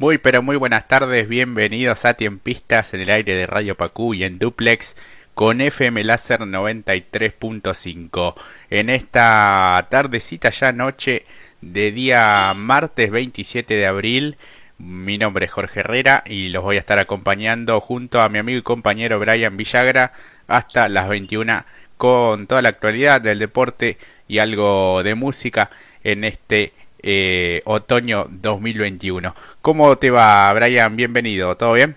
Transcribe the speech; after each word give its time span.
Muy 0.00 0.18
pero 0.18 0.42
muy 0.44 0.56
buenas 0.56 0.86
tardes, 0.86 1.28
bienvenidos 1.28 2.04
a 2.04 2.14
Tiempistas 2.14 2.94
en 2.94 3.00
el 3.00 3.10
aire 3.10 3.34
de 3.34 3.48
Radio 3.48 3.76
Pacú 3.76 4.14
y 4.14 4.22
en 4.22 4.38
Duplex 4.38 4.94
con 5.34 5.60
FM 5.60 6.04
Láser 6.04 6.38
93.5. 6.42 8.34
En 8.70 8.90
esta 8.90 9.88
tardecita 9.90 10.50
ya 10.50 10.70
noche 10.70 11.24
de 11.62 11.90
día 11.90 12.54
martes 12.54 13.10
27 13.10 13.74
de 13.74 13.86
abril, 13.88 14.36
mi 14.78 15.18
nombre 15.18 15.46
es 15.46 15.50
Jorge 15.50 15.80
Herrera 15.80 16.22
y 16.24 16.50
los 16.50 16.62
voy 16.62 16.76
a 16.76 16.80
estar 16.80 17.00
acompañando 17.00 17.80
junto 17.80 18.20
a 18.20 18.28
mi 18.28 18.38
amigo 18.38 18.60
y 18.60 18.62
compañero 18.62 19.18
Brian 19.18 19.56
Villagra 19.56 20.12
hasta 20.46 20.88
las 20.88 21.08
21 21.08 21.64
con 21.96 22.46
toda 22.46 22.62
la 22.62 22.68
actualidad 22.68 23.20
del 23.20 23.40
deporte 23.40 23.98
y 24.28 24.38
algo 24.38 25.02
de 25.02 25.16
música 25.16 25.70
en 26.04 26.22
este 26.22 26.72
eh, 27.02 27.62
otoño 27.64 28.26
2021. 28.30 29.34
¿Cómo 29.60 29.96
te 29.98 30.10
va, 30.10 30.52
Brian? 30.52 30.96
Bienvenido, 30.96 31.56
¿todo 31.56 31.74
bien? 31.74 31.96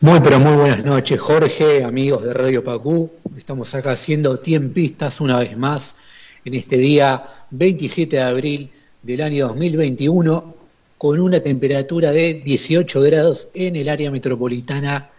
Muy, 0.00 0.20
pero 0.20 0.40
muy 0.40 0.54
buenas 0.54 0.84
noches, 0.84 1.20
Jorge, 1.20 1.84
amigos 1.84 2.24
de 2.24 2.32
Radio 2.32 2.64
Pacú. 2.64 3.10
Estamos 3.36 3.74
acá 3.74 3.92
haciendo 3.92 4.38
tiempistas 4.38 5.20
una 5.20 5.38
vez 5.38 5.56
más 5.56 5.96
en 6.44 6.54
este 6.54 6.76
día 6.76 7.24
27 7.50 8.16
de 8.16 8.22
abril 8.22 8.70
del 9.02 9.20
año 9.20 9.48
2021 9.48 10.54
con 10.98 11.20
una 11.20 11.40
temperatura 11.40 12.12
de 12.12 12.34
18 12.34 13.00
grados 13.00 13.48
en 13.54 13.76
el 13.76 13.88
área 13.88 14.10
metropolitana 14.10 15.10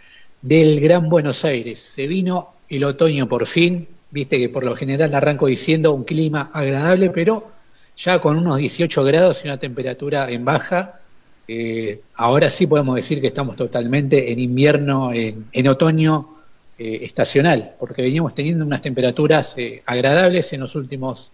del 0.41 0.79
Gran 0.79 1.09
Buenos 1.09 1.45
Aires. 1.45 1.79
Se 1.79 2.07
vino 2.07 2.49
el 2.69 2.83
otoño 2.83 3.27
por 3.27 3.47
fin, 3.47 3.87
viste 4.11 4.39
que 4.39 4.49
por 4.49 4.63
lo 4.63 4.75
general 4.75 5.13
arranco 5.13 5.47
diciendo 5.47 5.93
un 5.93 6.03
clima 6.03 6.49
agradable, 6.53 7.09
pero 7.09 7.51
ya 7.97 8.19
con 8.19 8.37
unos 8.37 8.57
18 8.57 9.03
grados 9.03 9.43
y 9.43 9.47
una 9.47 9.57
temperatura 9.57 10.29
en 10.29 10.45
baja, 10.45 10.99
eh, 11.47 12.01
ahora 12.15 12.49
sí 12.49 12.67
podemos 12.67 12.95
decir 12.95 13.19
que 13.19 13.27
estamos 13.27 13.55
totalmente 13.55 14.31
en 14.31 14.39
invierno, 14.39 15.11
en, 15.13 15.67
otoño 15.67 16.37
eh, 16.77 16.99
estacional, 17.01 17.73
porque 17.79 18.01
veníamos 18.01 18.33
teniendo 18.33 18.65
unas 18.65 18.81
temperaturas 18.81 19.55
eh, 19.57 19.83
agradables 19.85 20.53
en 20.53 20.61
los 20.61 20.75
últimos 20.75 21.31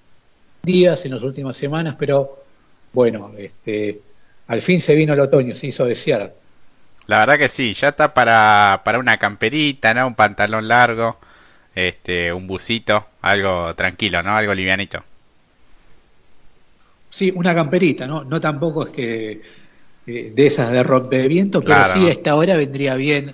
días, 0.64 1.06
en 1.06 1.14
las 1.14 1.23
últimas 1.23 1.56
semanas, 1.56 1.96
pero 2.00 2.44
bueno, 2.94 3.31
este, 3.38 4.02
al 4.48 4.62
fin 4.62 4.80
se 4.80 4.96
vino 4.96 5.14
el 5.14 5.20
otoño, 5.20 5.53
se 5.53 5.68
hizo 5.68 5.86
desear. 5.86 6.34
La 7.06 7.20
verdad 7.20 7.38
que 7.38 7.48
sí, 7.48 7.74
ya 7.74 7.90
está 7.90 8.14
para, 8.14 8.81
para 8.84 9.00
una 9.00 9.18
camperita, 9.18 9.94
¿no? 9.94 10.08
Un 10.08 10.16
pantalón 10.16 10.68
largo, 10.68 11.18
este, 11.76 12.34
un 12.34 12.48
busito, 12.48 13.06
algo 13.22 13.76
tranquilo, 13.76 14.24
¿no? 14.24 14.36
Algo 14.36 14.53
livianito. 14.53 15.03
Sí, 17.09 17.31
una 17.33 17.55
camperita, 17.55 18.05
¿no? 18.08 18.23
No 18.23 18.39
tampoco 18.39 18.88
es 18.88 18.94
que 18.94 19.41
eh, 20.08 20.31
de 20.33 20.47
esas 20.47 20.72
de 20.72 20.83
rompeviento, 20.83 21.61
pero 21.61 21.83
sí 21.86 22.08
a 22.08 22.11
esta 22.11 22.36
hora 22.36 22.55
vendría 22.55 22.95
bien. 22.95 23.33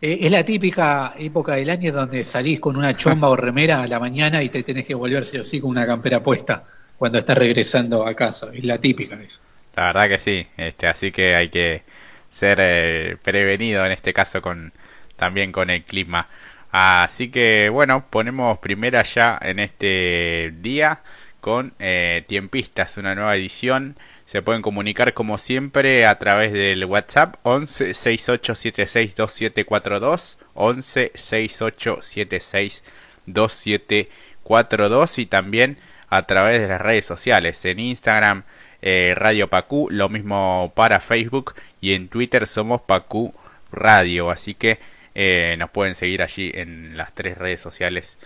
Eh, 0.00 0.18
es 0.22 0.30
la 0.30 0.44
típica 0.44 1.14
época 1.18 1.56
del 1.56 1.68
año 1.68 1.92
donde 1.92 2.24
salís 2.24 2.58
con 2.58 2.76
una 2.76 2.96
chomba 2.96 3.28
o 3.28 3.36
remera 3.36 3.82
a 3.82 3.86
la 3.86 4.00
mañana 4.00 4.42
y 4.42 4.48
te 4.48 4.62
tenés 4.62 4.86
que 4.86 4.94
volverse 4.94 5.38
así 5.38 5.60
con 5.60 5.70
una 5.70 5.86
campera 5.86 6.22
puesta 6.22 6.64
cuando 6.96 7.18
estás 7.18 7.36
regresando 7.36 8.06
a 8.06 8.14
casa. 8.14 8.48
Es 8.54 8.64
la 8.64 8.78
típica 8.78 9.20
eso. 9.22 9.40
La 9.76 9.86
verdad 9.86 10.08
que 10.08 10.18
sí, 10.18 10.46
este, 10.56 10.86
así 10.86 11.12
que 11.12 11.34
hay 11.34 11.48
que 11.50 11.82
ser 12.28 12.58
eh, 12.60 13.16
prevenido 13.22 13.84
en 13.84 13.92
este 13.92 14.12
caso 14.12 14.40
con 14.40 14.72
también 15.16 15.52
con 15.52 15.68
el 15.68 15.84
clima. 15.84 16.28
Así 16.72 17.30
que 17.30 17.68
bueno, 17.68 18.06
ponemos 18.08 18.58
primera 18.58 19.02
ya 19.02 19.38
en 19.42 19.58
este 19.58 20.54
día 20.60 21.00
con 21.40 21.74
eh, 21.78 22.24
Tiempistas, 22.26 22.96
una 22.96 23.14
nueva 23.14 23.34
edición. 23.36 23.96
Se 24.24 24.42
pueden 24.42 24.62
comunicar 24.62 25.14
como 25.14 25.38
siempre 25.38 26.06
a 26.06 26.18
través 26.18 26.52
del 26.52 26.84
WhatsApp 26.84 27.36
11 27.42 27.94
6876 27.94 29.16
2742 29.16 30.38
11 30.54 31.12
6876 31.14 32.84
2742 33.26 35.18
y 35.18 35.26
también 35.26 35.78
a 36.08 36.26
través 36.26 36.60
de 36.60 36.68
las 36.68 36.80
redes 36.80 37.06
sociales 37.06 37.64
en 37.64 37.80
Instagram 37.80 38.44
eh, 38.82 39.14
Radio 39.16 39.48
Pacú, 39.48 39.88
lo 39.90 40.08
mismo 40.08 40.72
para 40.74 41.00
Facebook 41.00 41.54
y 41.80 41.94
en 41.94 42.08
Twitter 42.08 42.46
somos 42.46 42.80
Pacú 42.80 43.34
Radio, 43.72 44.30
así 44.30 44.54
que 44.54 44.78
eh, 45.14 45.56
nos 45.58 45.70
pueden 45.70 45.94
seguir 45.94 46.22
allí 46.22 46.50
en 46.54 46.96
las 46.96 47.14
tres 47.14 47.36
redes 47.36 47.60
sociales 47.60 48.18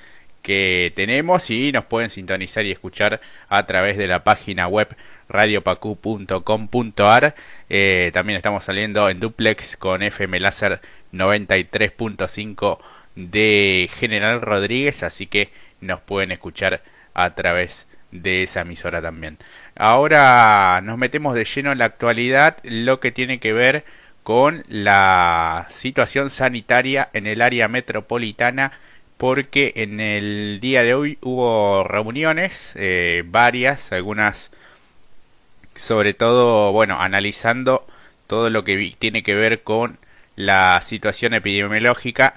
que 0.45 0.93
tenemos 0.95 1.51
y 1.51 1.73
nos 1.73 1.87
pueden 1.87 2.11
sintonizar 2.11 2.65
y 2.67 2.71
escuchar 2.71 3.21
a 3.49 3.67
través 3.67 3.97
de 3.97 4.07
la 4.07 4.23
página 4.25 4.69
web 4.69 4.95
radiopacu.com.ar. 5.29 7.35
Eh, 7.71 8.11
también 8.13 8.37
estamos 8.37 8.63
saliendo 8.63 9.09
en 9.09 9.21
duplex 9.21 9.79
con 9.79 10.03
FM 10.03 10.39
Láser 10.41 10.83
93.5 11.15 12.79
de 13.17 13.89
General 13.97 14.43
Rodríguez, 14.43 15.03
así 15.03 15.27
que 15.27 15.51
nos 15.81 16.01
pueden 16.01 16.31
escuchar 16.31 16.83
a 17.15 17.35
través 17.35 17.87
de 18.11 18.43
esa 18.43 18.61
emisora 18.61 19.01
también. 19.01 19.39
Ahora 19.75 20.83
nos 20.85 20.99
metemos 20.99 21.35
de 21.35 21.47
lleno 21.47 21.73
en 21.73 21.79
la 21.79 21.87
actualidad, 21.87 22.59
lo 22.65 23.01
que 23.01 23.13
tiene 23.13 23.41
que 23.41 23.55
ver 23.55 23.87
con 24.23 24.63
la 24.69 25.69
situación 25.71 26.29
sanitaria 26.29 27.09
en 27.15 27.27
el 27.27 27.41
área 27.41 27.67
metropolitana 27.69 28.73
porque 29.25 29.73
en 29.77 30.01
el 30.01 30.59
día 30.61 30.83
de 30.83 30.93
hoy 30.93 31.17
hubo 31.23 31.83
reuniones, 31.83 32.75
eh, 32.77 33.23
varias, 33.25 33.91
algunas 33.91 34.51
sobre 35.75 36.13
todo, 36.13 36.73
bueno, 36.73 37.01
analizando 37.01 37.87
todo 38.27 38.51
lo 38.51 38.65
que 38.65 38.95
tiene 38.99 39.23
que 39.23 39.35
ver 39.35 39.63
con 39.63 39.97
la 40.37 40.79
situación 40.83 41.33
epidemiológica 41.33 42.35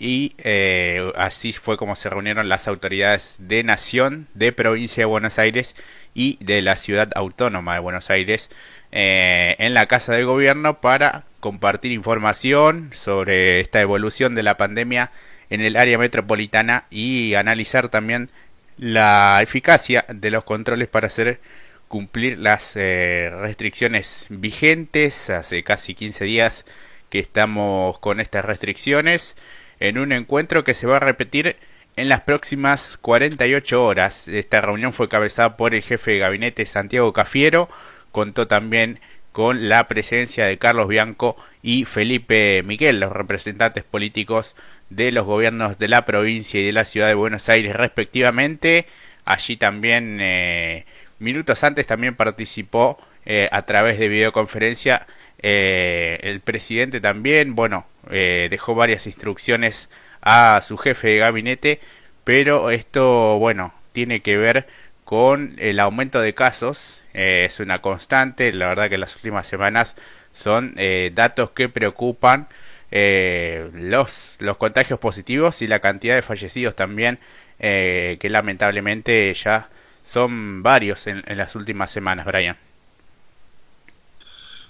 y 0.00 0.32
eh, 0.38 1.12
así 1.14 1.52
fue 1.52 1.76
como 1.76 1.94
se 1.94 2.10
reunieron 2.10 2.48
las 2.48 2.66
autoridades 2.66 3.36
de 3.38 3.62
nación, 3.62 4.26
de 4.34 4.50
provincia 4.50 5.02
de 5.02 5.04
Buenos 5.04 5.38
Aires 5.38 5.76
y 6.12 6.38
de 6.40 6.60
la 6.60 6.74
ciudad 6.74 7.08
autónoma 7.14 7.74
de 7.74 7.80
Buenos 7.80 8.10
Aires 8.10 8.50
eh, 8.90 9.54
en 9.60 9.74
la 9.74 9.86
Casa 9.86 10.14
de 10.14 10.24
Gobierno 10.24 10.80
para 10.80 11.22
compartir 11.38 11.92
información 11.92 12.90
sobre 12.96 13.60
esta 13.60 13.80
evolución 13.80 14.34
de 14.34 14.42
la 14.42 14.56
pandemia 14.56 15.12
en 15.50 15.60
el 15.60 15.76
área 15.76 15.98
metropolitana 15.98 16.86
y 16.90 17.34
analizar 17.34 17.88
también 17.88 18.30
la 18.76 19.40
eficacia 19.42 20.04
de 20.08 20.30
los 20.30 20.44
controles 20.44 20.88
para 20.88 21.06
hacer 21.06 21.40
cumplir 21.88 22.38
las 22.38 22.72
eh, 22.76 23.30
restricciones 23.32 24.26
vigentes. 24.28 25.30
Hace 25.30 25.62
casi 25.62 25.94
15 25.94 26.24
días 26.24 26.64
que 27.08 27.18
estamos 27.18 27.98
con 27.98 28.20
estas 28.20 28.44
restricciones 28.44 29.36
en 29.80 29.98
un 29.98 30.12
encuentro 30.12 30.64
que 30.64 30.74
se 30.74 30.86
va 30.86 30.96
a 30.96 31.00
repetir 31.00 31.56
en 31.96 32.08
las 32.08 32.22
próximas 32.22 32.96
48 32.98 33.84
horas. 33.84 34.28
Esta 34.28 34.60
reunión 34.60 34.92
fue 34.92 35.08
cabezada 35.08 35.56
por 35.56 35.74
el 35.74 35.82
jefe 35.82 36.12
de 36.12 36.18
gabinete 36.18 36.66
Santiago 36.66 37.12
Cafiero, 37.12 37.68
contó 38.12 38.46
también 38.46 39.00
con 39.36 39.68
la 39.68 39.86
presencia 39.86 40.46
de 40.46 40.56
Carlos 40.56 40.88
Bianco 40.88 41.36
y 41.62 41.84
Felipe 41.84 42.62
Miguel, 42.64 43.00
los 43.00 43.12
representantes 43.12 43.84
políticos 43.84 44.56
de 44.88 45.12
los 45.12 45.26
gobiernos 45.26 45.78
de 45.78 45.88
la 45.88 46.06
provincia 46.06 46.58
y 46.58 46.64
de 46.64 46.72
la 46.72 46.86
ciudad 46.86 47.08
de 47.08 47.12
Buenos 47.12 47.50
Aires 47.50 47.76
respectivamente. 47.76 48.86
Allí 49.26 49.58
también, 49.58 50.20
eh, 50.22 50.86
minutos 51.18 51.64
antes, 51.64 51.86
también 51.86 52.14
participó 52.14 52.96
eh, 53.26 53.50
a 53.52 53.60
través 53.66 53.98
de 53.98 54.08
videoconferencia 54.08 55.06
eh, 55.42 56.18
el 56.22 56.40
presidente 56.40 57.02
también, 57.02 57.54
bueno, 57.54 57.84
dejó 58.08 58.74
varias 58.74 59.06
instrucciones 59.06 59.90
a 60.22 60.62
su 60.62 60.78
jefe 60.78 61.08
de 61.08 61.18
gabinete, 61.18 61.80
pero 62.24 62.70
esto, 62.70 63.38
bueno, 63.38 63.74
tiene 63.92 64.20
que 64.20 64.38
ver 64.38 64.66
con 65.06 65.54
el 65.58 65.78
aumento 65.78 66.20
de 66.20 66.34
casos. 66.34 67.02
Eh, 67.14 67.44
es 67.48 67.60
una 67.60 67.80
constante, 67.80 68.52
la 68.52 68.66
verdad 68.66 68.90
que 68.90 68.98
las 68.98 69.14
últimas 69.14 69.46
semanas 69.46 69.94
son 70.34 70.74
eh, 70.76 71.12
datos 71.14 71.50
que 71.52 71.68
preocupan 71.68 72.48
eh, 72.90 73.70
los, 73.72 74.36
los 74.40 74.56
contagios 74.56 74.98
positivos 74.98 75.62
y 75.62 75.68
la 75.68 75.78
cantidad 75.78 76.16
de 76.16 76.22
fallecidos 76.22 76.74
también, 76.74 77.20
que 77.58 78.28
lamentablemente 78.28 79.32
ya 79.32 79.68
son 80.02 80.62
varios 80.62 81.06
en, 81.06 81.22
en, 81.26 81.38
las 81.38 81.54
últimas 81.54 81.90
semanas, 81.90 82.26
Brian. 82.26 82.56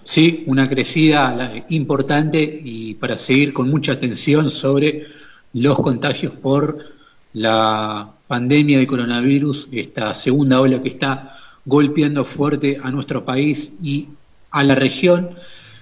Sí, 0.05 0.44
una 0.46 0.69
crecida 0.69 1.64
importante 1.70 2.60
y 2.62 2.94
para 2.94 3.16
seguir 3.16 3.52
con 3.55 3.70
mucha 3.70 3.93
atención 3.93 4.50
sobre 4.50 5.06
los 5.55 5.81
contagios 5.81 6.34
por 6.34 6.95
la 7.36 8.14
pandemia 8.28 8.78
de 8.78 8.86
coronavirus, 8.86 9.68
esta 9.70 10.14
segunda 10.14 10.58
ola 10.58 10.82
que 10.82 10.88
está 10.88 11.36
golpeando 11.66 12.24
fuerte 12.24 12.80
a 12.82 12.90
nuestro 12.90 13.26
país 13.26 13.74
y 13.82 14.08
a 14.50 14.64
la 14.64 14.74
región, 14.74 15.32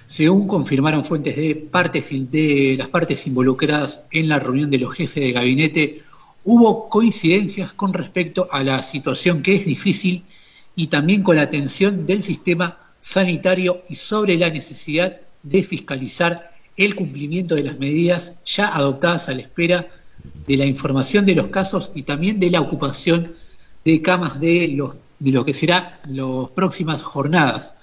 según 0.05 0.47
confirmaron 0.47 1.05
fuentes 1.05 1.37
de, 1.37 1.55
partes, 1.55 2.09
de 2.11 2.75
las 2.77 2.89
partes 2.89 3.25
involucradas 3.25 4.01
en 4.11 4.27
la 4.27 4.37
reunión 4.37 4.69
de 4.69 4.79
los 4.79 4.93
jefes 4.93 5.23
de 5.23 5.31
gabinete, 5.31 6.01
hubo 6.43 6.89
coincidencias 6.89 7.71
con 7.71 7.93
respecto 7.93 8.49
a 8.51 8.61
la 8.61 8.81
situación 8.81 9.41
que 9.41 9.55
es 9.55 9.65
difícil 9.65 10.25
y 10.75 10.87
también 10.87 11.23
con 11.23 11.37
la 11.37 11.43
atención 11.43 12.05
del 12.05 12.21
sistema 12.21 12.79
sanitario 12.99 13.81
y 13.87 13.95
sobre 13.95 14.35
la 14.35 14.49
necesidad 14.49 15.21
de 15.41 15.63
fiscalizar 15.63 16.51
el 16.75 16.95
cumplimiento 16.95 17.55
de 17.55 17.63
las 17.63 17.79
medidas 17.79 18.35
ya 18.43 18.75
adoptadas 18.75 19.29
a 19.29 19.35
la 19.35 19.41
espera 19.43 19.87
de 20.47 20.57
la 20.57 20.65
información 20.65 21.25
de 21.25 21.35
los 21.35 21.47
casos 21.47 21.91
y 21.95 22.03
también 22.03 22.39
de 22.39 22.51
la 22.51 22.61
ocupación 22.61 23.33
de 23.83 24.01
camas 24.01 24.39
de, 24.39 24.67
los, 24.69 24.95
de 25.19 25.31
lo 25.31 25.45
que 25.45 25.53
será 25.53 25.99
las 26.07 26.49
próximas 26.55 27.01
jornadas, 27.01 27.75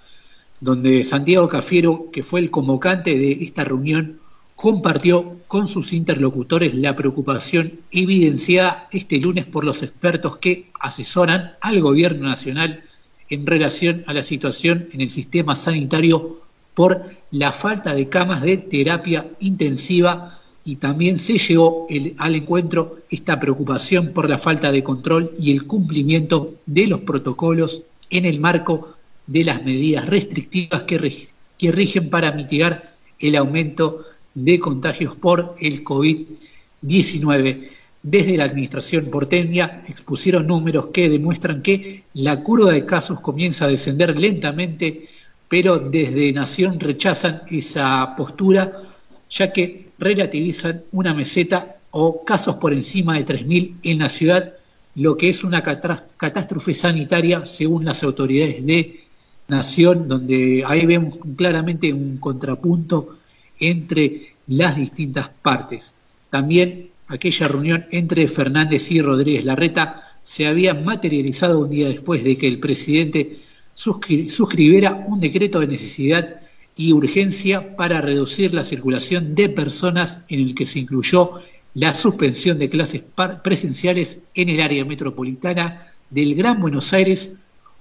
donde 0.61 1.05
Santiago 1.05 1.49
Cafiero, 1.49 2.11
que 2.13 2.23
fue 2.23 2.41
el 2.41 2.51
convocante 2.51 3.19
de 3.19 3.33
esta 3.41 3.65
reunión, 3.65 4.21
compartió 4.55 5.39
con 5.49 5.67
sus 5.67 5.93
interlocutores 5.93 6.75
la 6.75 6.95
preocupación 6.95 7.81
evidenciada 7.91 8.89
este 8.93 9.19
lunes 9.19 9.45
por 9.45 9.65
los 9.65 9.83
expertos 9.83 10.39
que 10.39 10.71
asesoran 10.79 11.55
al 11.61 11.81
gobierno 11.81 12.29
nacional 12.29 12.85
en 13.29 13.47
relación 13.47 14.05
a 14.07 14.13
la 14.13 14.23
situación 14.23 14.89
en 14.93 15.01
el 15.01 15.11
sistema 15.11 15.57
sanitario 15.57 16.39
por 16.75 17.11
la 17.31 17.53
falta 17.53 17.95
de 17.95 18.09
camas 18.09 18.43
de 18.43 18.57
terapia 18.57 19.27
intensiva 19.41 20.39
y 20.65 20.77
también 20.77 21.19
se 21.19 21.39
llevó 21.39 21.87
al 22.19 22.35
encuentro 22.35 22.99
esta 23.11 23.41
preocupación 23.41 24.13
por 24.13 24.31
la 24.31 24.39
falta 24.39 24.71
de 24.71 24.85
control 24.85 25.33
y 25.39 25.51
el 25.53 25.67
cumplimiento 25.67 26.55
de 26.67 26.87
los 26.87 27.01
protocolos 27.01 27.83
en 28.11 28.27
el 28.27 28.39
marco 28.39 28.97
de 29.27 29.45
las 29.45 29.65
medidas 29.65 30.07
restrictivas 30.07 30.85
que, 30.85 31.15
que 31.59 31.73
rigen 31.73 32.11
para 32.11 32.33
mitigar 32.33 32.95
el 33.19 33.37
aumento 33.37 34.05
de 34.35 34.61
contagios 34.61 35.17
por 35.17 35.57
el 35.61 35.85
COVID-19. 35.85 37.69
Desde 38.03 38.37
la 38.37 38.45
administración 38.45 39.07
porteña 39.07 39.85
expusieron 39.89 40.47
números 40.47 40.89
que 40.93 41.09
demuestran 41.09 41.63
que 41.63 42.05
la 42.15 42.43
curva 42.43 42.73
de 42.73 42.85
casos 42.85 43.21
comienza 43.21 43.65
a 43.65 43.69
descender 43.69 44.19
lentamente, 44.19 45.09
pero 45.49 45.79
desde 45.79 46.33
Nación 46.33 46.81
rechazan 46.81 47.43
esa 47.51 48.15
postura, 48.17 48.83
ya 49.31 49.53
que 49.53 49.92
relativizan 50.03 50.83
una 50.93 51.15
meseta 51.15 51.77
o 51.93 52.25
casos 52.25 52.57
por 52.57 52.73
encima 52.73 53.17
de 53.17 53.25
3.000 53.25 53.77
en 53.85 53.99
la 54.01 54.09
ciudad, 54.09 54.55
lo 54.97 55.17
que 55.17 55.29
es 55.29 55.45
una 55.45 55.63
catástrofe 55.63 56.75
sanitaria 56.75 57.47
según 57.47 57.85
las 57.85 58.03
autoridades 58.03 58.67
de 58.67 59.01
Nación, 59.49 60.09
donde 60.09 60.65
ahí 60.67 60.87
vemos 60.87 61.19
claramente 61.37 61.93
un 61.93 62.17
contrapunto 62.17 63.19
entre 63.59 64.35
las 64.47 64.77
distintas 64.77 65.29
partes. 65.29 65.95
También 66.31 66.91
aquella 67.09 67.49
reunión 67.49 67.87
entre 67.91 68.27
Fernández 68.29 68.91
y 68.91 69.01
Rodríguez 69.01 69.45
Larreta 69.45 70.17
se 70.23 70.47
había 70.47 70.75
materializado 70.75 71.61
un 71.61 71.71
día 71.71 71.89
después 71.89 72.25
de 72.25 72.39
que 72.39 72.49
el 72.49 72.59
presidente 72.59 73.37
suscribiera 73.75 75.05
un 75.07 75.21
decreto 75.21 75.61
de 75.61 75.67
necesidad 75.67 76.42
y 76.77 76.93
urgencia 76.93 77.77
para 77.77 78.01
reducir 78.01 78.55
la 78.55 78.65
circulación 78.65 79.35
de 79.35 79.49
personas 79.49 80.19
en 80.29 80.41
el 80.41 80.55
que 80.55 80.67
se 80.67 80.81
incluyó 80.81 81.41
la 81.75 81.95
suspensión 81.95 82.59
de 82.59 82.71
clases 82.71 83.03
presenciales 83.43 84.21
en 84.35 84.49
el 84.49 84.61
área 84.61 84.85
metropolitana 84.85 85.87
del 86.11 86.35
Gran 86.35 86.61
Buenos 86.61 86.93
Aires, 86.93 87.31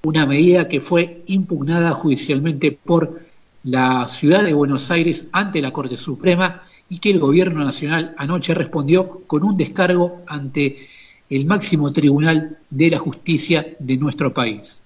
una 0.03 0.25
medida 0.25 0.67
que 0.67 0.81
fue 0.81 1.23
impugnada 1.27 1.91
judicialmente 1.91 2.71
por 2.71 3.21
la 3.63 4.07
ciudad 4.07 4.43
de 4.43 4.53
Buenos 4.53 4.89
Aires 4.91 5.25
ante 5.31 5.61
la 5.61 5.71
Corte 5.71 5.97
Suprema 5.97 6.63
y 6.89 6.99
que 6.99 7.11
el 7.11 7.19
gobierno 7.19 7.63
nacional 7.63 8.15
anoche 8.17 8.53
respondió 8.53 9.21
con 9.27 9.43
un 9.43 9.57
descargo 9.57 10.21
ante 10.27 10.87
el 11.29 11.45
máximo 11.45 11.93
tribunal 11.93 12.57
de 12.69 12.89
la 12.89 12.99
justicia 12.99 13.75
de 13.79 13.97
nuestro 13.97 14.33
país. 14.33 14.81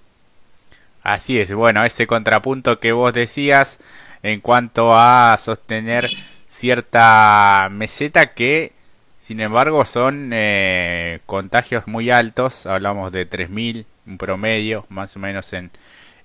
Así 1.06 1.40
es, 1.40 1.54
bueno, 1.54 1.84
ese 1.84 2.08
contrapunto 2.08 2.80
que 2.80 2.92
vos 2.92 3.14
decías 3.14 3.80
en 4.24 4.42
cuanto 4.42 4.96
a 4.96 5.38
sostener 5.38 6.10
cierta 6.48 7.68
meseta 7.70 8.34
que, 8.34 8.74
sin 9.20 9.40
embargo, 9.40 9.86
son 9.86 10.32
eh, 10.34 11.20
contagios 11.28 11.86
muy 11.86 12.10
altos, 12.10 12.66
hablamos 12.66 13.12
de 13.12 13.30
3.000, 13.30 13.86
un 14.08 14.18
promedio 14.18 14.88
más 14.90 15.16
o 15.16 15.20
menos 15.20 15.54
en, 15.54 15.70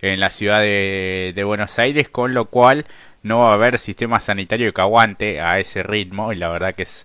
en 0.00 0.18
la 0.18 0.30
ciudad 0.30 0.60
de, 0.60 1.42
Buenos 1.44 1.78
Aires, 1.78 2.08
con 2.08 2.32
lo 2.32 2.46
cual 2.46 2.86
no 3.22 3.40
va 3.40 3.50
a 3.50 3.54
haber 3.54 3.78
sistema 3.78 4.18
sanitario 4.18 4.72
que 4.72 4.80
aguante 4.80 5.42
a 5.42 5.58
ese 5.58 5.82
ritmo 5.82 6.32
y 6.32 6.36
la 6.36 6.48
verdad 6.48 6.74
que 6.74 6.84
es 6.84 7.04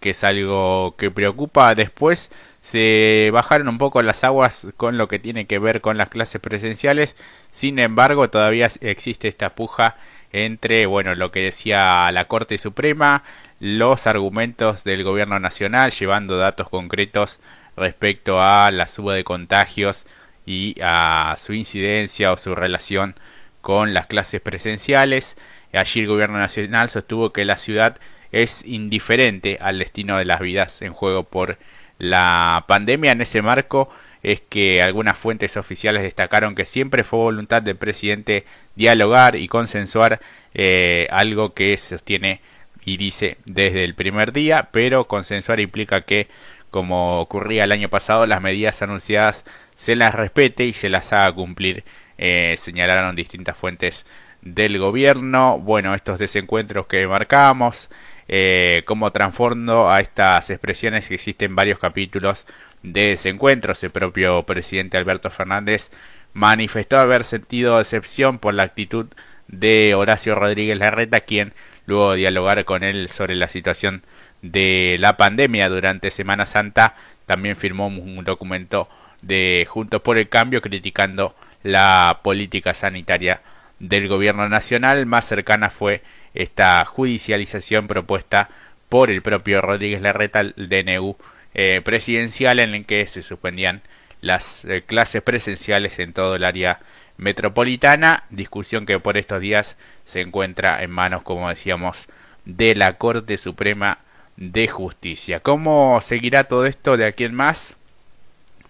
que 0.00 0.10
es 0.10 0.24
algo 0.24 0.96
que 0.98 1.12
preocupa. 1.12 1.74
Después 1.76 2.30
se 2.62 3.30
bajaron 3.32 3.68
un 3.68 3.76
poco 3.76 4.02
las 4.02 4.24
aguas 4.24 4.68
con 4.76 4.96
lo 4.96 5.08
que 5.08 5.18
tiene 5.18 5.46
que 5.46 5.58
ver 5.58 5.80
con 5.80 5.98
las 5.98 6.08
clases 6.08 6.40
presenciales. 6.40 7.16
Sin 7.50 7.78
embargo, 7.80 8.30
todavía 8.30 8.68
existe 8.80 9.28
esta 9.28 9.54
puja 9.56 9.96
entre, 10.32 10.86
bueno, 10.86 11.14
lo 11.16 11.32
que 11.32 11.40
decía 11.40 12.10
la 12.12 12.26
Corte 12.26 12.56
Suprema, 12.58 13.24
los 13.58 14.06
argumentos 14.06 14.84
del 14.84 15.02
Gobierno 15.04 15.40
Nacional, 15.40 15.90
llevando 15.90 16.38
datos 16.38 16.68
concretos 16.68 17.40
respecto 17.76 18.40
a 18.40 18.70
la 18.70 18.86
suba 18.86 19.14
de 19.14 19.24
contagios 19.24 20.06
y 20.46 20.76
a 20.80 21.34
su 21.38 21.54
incidencia 21.54 22.32
o 22.32 22.36
su 22.36 22.54
relación 22.54 23.16
con 23.60 23.92
las 23.92 24.06
clases 24.06 24.40
presenciales. 24.40 25.36
Allí 25.72 26.00
el 26.00 26.06
gobierno 26.06 26.38
nacional 26.38 26.90
sostuvo 26.90 27.32
que 27.32 27.44
la 27.44 27.58
ciudad 27.58 27.98
es 28.30 28.64
indiferente 28.64 29.58
al 29.60 29.78
destino 29.80 30.16
de 30.16 30.24
las 30.24 30.40
vidas 30.40 30.80
en 30.82 30.92
juego 30.92 31.24
por 31.24 31.58
la 32.02 32.64
pandemia. 32.66 33.12
En 33.12 33.20
ese 33.20 33.42
marco 33.42 33.88
es 34.24 34.40
que 34.40 34.82
algunas 34.82 35.16
fuentes 35.16 35.56
oficiales 35.56 36.02
destacaron 36.02 36.56
que 36.56 36.64
siempre 36.64 37.04
fue 37.04 37.20
voluntad 37.20 37.62
del 37.62 37.76
presidente 37.76 38.44
dialogar 38.74 39.36
y 39.36 39.46
consensuar 39.46 40.20
eh, 40.52 41.06
algo 41.10 41.54
que 41.54 41.76
sostiene 41.76 42.40
y 42.84 42.96
dice 42.96 43.38
desde 43.44 43.84
el 43.84 43.94
primer 43.94 44.32
día, 44.32 44.68
pero 44.72 45.06
consensuar 45.06 45.60
implica 45.60 46.00
que 46.00 46.26
como 46.72 47.20
ocurría 47.20 47.64
el 47.64 47.72
año 47.72 47.88
pasado, 47.88 48.26
las 48.26 48.40
medidas 48.42 48.82
anunciadas 48.82 49.44
se 49.76 49.94
las 49.94 50.12
respete 50.14 50.64
y 50.64 50.72
se 50.72 50.88
las 50.88 51.12
haga 51.12 51.32
cumplir, 51.32 51.84
eh, 52.18 52.56
señalaron 52.58 53.14
distintas 53.14 53.56
fuentes 53.56 54.06
del 54.40 54.78
gobierno. 54.78 55.58
Bueno, 55.60 55.94
estos 55.94 56.18
desencuentros 56.18 56.86
que 56.86 57.06
marcamos, 57.06 57.90
eh, 58.28 58.82
como 58.86 59.10
transfondo 59.12 59.90
a 59.90 60.00
estas 60.00 60.50
expresiones 60.50 61.08
que 61.08 61.14
existen 61.14 61.56
varios 61.56 61.78
capítulos 61.78 62.46
de 62.82 63.08
desencuentros. 63.08 63.82
El 63.84 63.90
propio 63.90 64.42
presidente 64.44 64.96
Alberto 64.96 65.30
Fernández 65.30 65.90
manifestó 66.32 66.98
haber 66.98 67.24
sentido 67.24 67.78
decepción 67.78 68.38
por 68.38 68.54
la 68.54 68.64
actitud 68.64 69.06
de 69.48 69.94
Horacio 69.94 70.34
Rodríguez 70.34 70.78
Larreta, 70.78 71.20
quien 71.20 71.52
luego 71.86 72.12
de 72.12 72.18
dialogar 72.18 72.64
con 72.64 72.82
él 72.82 73.08
sobre 73.08 73.34
la 73.34 73.48
situación 73.48 74.02
de 74.40 74.96
la 74.98 75.16
pandemia 75.16 75.68
durante 75.68 76.10
Semana 76.10 76.46
Santa, 76.46 76.96
también 77.26 77.56
firmó 77.56 77.86
un 77.86 78.24
documento 78.24 78.88
de 79.20 79.66
Juntos 79.68 80.02
por 80.02 80.18
el 80.18 80.28
Cambio 80.28 80.60
criticando 80.60 81.34
la 81.62 82.20
política 82.22 82.74
sanitaria 82.74 83.40
del 83.78 84.08
gobierno 84.08 84.48
nacional. 84.48 85.06
Más 85.06 85.26
cercana 85.26 85.70
fue 85.70 86.02
esta 86.34 86.84
judicialización 86.84 87.88
propuesta 87.88 88.48
por 88.88 89.10
el 89.10 89.22
propio 89.22 89.60
Rodríguez 89.60 90.02
Larreta, 90.02 90.40
el 90.40 90.54
DNU 90.56 91.16
eh, 91.54 91.80
presidencial, 91.84 92.58
en 92.58 92.74
el 92.74 92.86
que 92.86 93.06
se 93.06 93.22
suspendían 93.22 93.82
las 94.20 94.64
eh, 94.64 94.82
clases 94.86 95.22
presenciales 95.22 95.98
en 95.98 96.12
todo 96.12 96.36
el 96.36 96.44
área 96.44 96.80
metropolitana, 97.16 98.24
discusión 98.30 98.86
que 98.86 98.98
por 98.98 99.16
estos 99.16 99.40
días 99.40 99.76
se 100.04 100.20
encuentra 100.20 100.82
en 100.82 100.90
manos, 100.90 101.22
como 101.22 101.48
decíamos, 101.48 102.08
de 102.44 102.74
la 102.74 102.94
Corte 102.98 103.38
Suprema 103.38 103.98
de 104.36 104.68
Justicia. 104.68 105.40
¿Cómo 105.40 106.00
seguirá 106.00 106.44
todo 106.44 106.66
esto 106.66 106.96
de 106.96 107.06
aquí 107.06 107.24
en 107.24 107.34
más? 107.34 107.76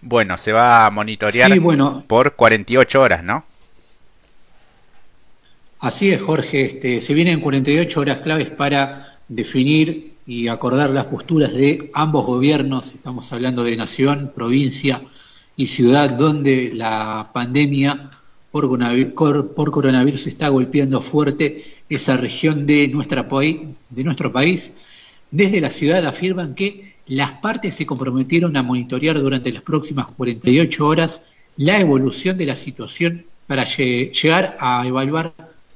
Bueno, 0.01 0.37
se 0.37 0.51
va 0.51 0.85
a 0.85 0.91
monitorear 0.91 1.51
por 2.07 2.33
48 2.35 3.01
horas, 3.01 3.23
¿no? 3.23 3.45
Así 5.83 6.11
es, 6.11 6.21
Jorge. 6.21 6.63
Este, 6.63 7.01
se 7.01 7.13
vienen 7.13 7.41
48 7.41 7.99
horas 7.99 8.19
claves 8.19 8.49
para 8.49 9.19
definir 9.27 10.13
y 10.25 10.47
acordar 10.47 10.89
las 10.91 11.07
posturas 11.07 11.53
de 11.53 11.91
ambos 11.93 12.25
gobiernos. 12.25 12.93
Estamos 12.93 13.33
hablando 13.33 13.65
de 13.65 13.75
nación, 13.75 14.31
provincia 14.33 15.01
y 15.57 15.67
ciudad, 15.67 16.09
donde 16.11 16.71
la 16.73 17.31
pandemia 17.33 18.09
por 18.49 18.69
coronavirus, 18.69 20.27
está 20.27 20.47
golpeando 20.47 21.01
fuerte 21.01 21.65
esa 21.89 22.15
región 22.15 22.65
de, 22.65 22.87
nuestra, 22.87 23.27
de 23.89 24.03
nuestro 24.05 24.31
país 24.31 24.71
desde 25.31 25.59
la 25.59 25.69
ciudad 25.69 26.05
afirman 26.05 26.55
que 26.55 26.93
las 27.07 27.31
partes 27.31 27.75
se 27.75 27.85
comprometieron 27.85 28.55
a 28.55 28.63
monitorear 28.63 29.19
durante 29.19 29.51
las 29.51 29.63
próximas 29.63 30.07
48 30.15 30.87
horas 30.87 31.23
la 31.57 31.77
evolución 31.77 32.37
de 32.37 32.45
la 32.45 32.55
situación 32.55 33.25
para 33.47 33.65
llegar 33.65 34.55
a 34.61 34.87
evaluar 34.87 35.33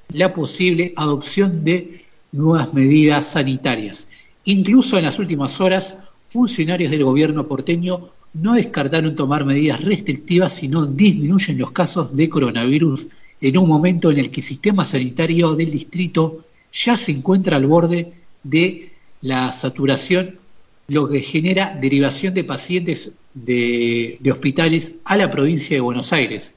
la 0.10 0.34
posible 0.34 0.94
adopción 0.96 1.64
de 1.64 2.02
nuevas 2.32 2.74
medidas 2.74 3.26
sanitarias. 3.26 4.08
Incluso 4.46 4.98
en 4.98 5.06
las 5.06 5.20
últimas 5.20 5.60
horas, 5.60 5.96
funcionarios 6.30 6.92
del 6.92 7.04
gobierno 7.04 7.48
porteño 7.48 8.10
no 8.34 8.54
descartaron 8.54 9.16
tomar 9.16 9.46
medidas 9.46 9.84
restrictivas 9.84 10.54
si 10.54 10.68
no 10.68 10.86
disminuyen 10.86 11.58
los 11.58 11.72
casos 11.72 12.16
de 12.16 12.30
coronavirus 12.30 13.08
en 13.42 13.58
un 13.58 13.68
momento 13.68 14.12
en 14.12 14.20
el 14.20 14.32
que 14.32 14.42
el 14.42 14.46
sistema 14.48 14.86
sanitario 14.86 15.56
del 15.56 15.72
distrito 15.72 16.46
ya 16.72 16.98
se 16.98 17.12
encuentra 17.12 17.58
al 17.58 17.68
borde 17.68 18.14
de 18.44 18.92
la 19.22 19.52
saturación, 19.52 20.40
lo 20.88 21.10
que 21.10 21.22
genera 21.22 21.78
derivación 21.80 22.34
de 22.34 22.44
pacientes 22.44 23.14
de, 23.34 24.20
hospitales 24.32 24.96
a 25.06 25.18
la 25.18 25.30
provincia 25.30 25.76
de 25.76 25.82
Buenos 25.82 26.14
Aires. 26.14 26.54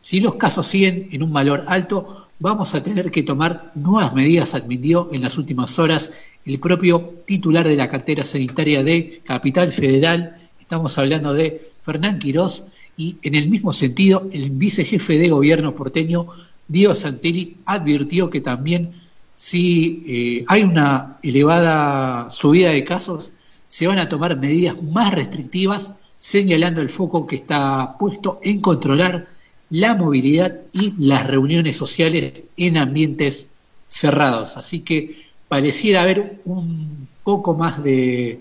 Si 0.00 0.20
los 0.20 0.34
casos 0.34 0.66
siguen 0.66 1.08
en 1.12 1.22
un 1.22 1.32
valor 1.32 1.64
alto, 1.66 2.23
vamos 2.38 2.74
a 2.74 2.82
tener 2.82 3.10
que 3.10 3.22
tomar 3.22 3.72
nuevas 3.74 4.12
medidas, 4.14 4.54
admitió 4.54 5.08
en 5.12 5.22
las 5.22 5.38
últimas 5.38 5.78
horas 5.78 6.12
el 6.44 6.58
propio 6.58 7.14
titular 7.26 7.66
de 7.66 7.76
la 7.76 7.88
cartera 7.88 8.24
sanitaria 8.24 8.82
de 8.82 9.20
Capital 9.24 9.72
Federal. 9.72 10.36
Estamos 10.60 10.98
hablando 10.98 11.32
de 11.32 11.70
Fernán 11.82 12.18
Quirós 12.18 12.64
y 12.96 13.16
en 13.22 13.34
el 13.34 13.48
mismo 13.48 13.72
sentido 13.72 14.28
el 14.32 14.50
vicejefe 14.50 15.18
de 15.18 15.28
gobierno 15.28 15.74
porteño, 15.74 16.26
Diego 16.68 16.94
Santelli, 16.94 17.58
advirtió 17.66 18.30
que 18.30 18.40
también 18.40 18.92
si 19.36 20.02
eh, 20.06 20.44
hay 20.48 20.62
una 20.62 21.18
elevada 21.22 22.30
subida 22.30 22.70
de 22.70 22.84
casos, 22.84 23.32
se 23.68 23.86
van 23.86 23.98
a 23.98 24.08
tomar 24.08 24.38
medidas 24.38 24.82
más 24.82 25.12
restrictivas, 25.12 25.92
señalando 26.18 26.80
el 26.80 26.88
foco 26.88 27.26
que 27.26 27.36
está 27.36 27.96
puesto 27.98 28.40
en 28.42 28.60
controlar 28.60 29.33
la 29.70 29.94
movilidad 29.94 30.60
y 30.72 30.94
las 30.98 31.26
reuniones 31.26 31.76
sociales 31.76 32.42
en 32.56 32.76
ambientes 32.76 33.48
cerrados. 33.88 34.56
Así 34.56 34.80
que 34.80 35.14
pareciera 35.48 36.02
haber 36.02 36.40
un 36.44 37.08
poco 37.22 37.54
más 37.54 37.82
de, 37.82 38.40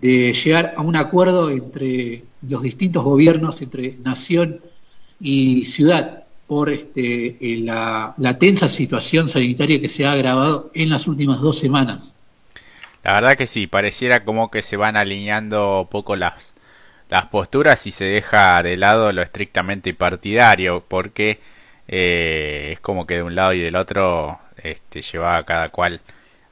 llegar 0.00 0.74
a 0.76 0.82
un 0.82 0.96
acuerdo 0.96 1.50
entre 1.50 2.24
los 2.42 2.62
distintos 2.62 3.04
gobiernos, 3.04 3.60
entre 3.62 3.96
nación 4.04 4.60
y 5.20 5.64
ciudad, 5.64 6.24
por 6.46 6.70
este, 6.70 7.36
eh, 7.40 7.58
la, 7.58 8.14
tensa 8.38 8.68
situación 8.68 9.28
sanitaria 9.28 9.80
que 9.80 9.88
se 9.88 10.06
ha 10.06 10.12
agravado 10.12 10.70
en 10.74 10.88
las 10.88 11.06
últimas 11.06 11.40
dos 11.40 11.58
semanas. 11.58 12.14
La 13.04 13.12
verdad 13.12 13.36
que 13.36 13.46
sí, 13.46 13.66
pareciera 13.66 14.24
como 14.24 14.50
que 14.50 14.62
se 14.62 14.76
van 14.76 14.96
alineando 14.96 15.88
poco 15.90 16.16
las, 16.16 16.54
las 17.08 17.26
posturas 17.26 17.86
y 17.86 17.90
se 17.90 18.04
deja 18.04 18.62
de 18.62 18.76
lado 18.76 19.12
lo 19.12 19.22
estrictamente 19.22 19.94
partidario, 19.94 20.84
porque 20.86 21.40
eh, 21.88 22.70
es 22.72 22.80
como 22.80 23.06
que 23.06 23.16
de 23.16 23.22
un 23.22 23.34
lado 23.34 23.54
y 23.54 23.60
del 23.60 23.76
otro 23.76 24.38
este, 24.62 25.00
lleva 25.00 25.42
cada 25.44 25.70
cual 25.70 26.00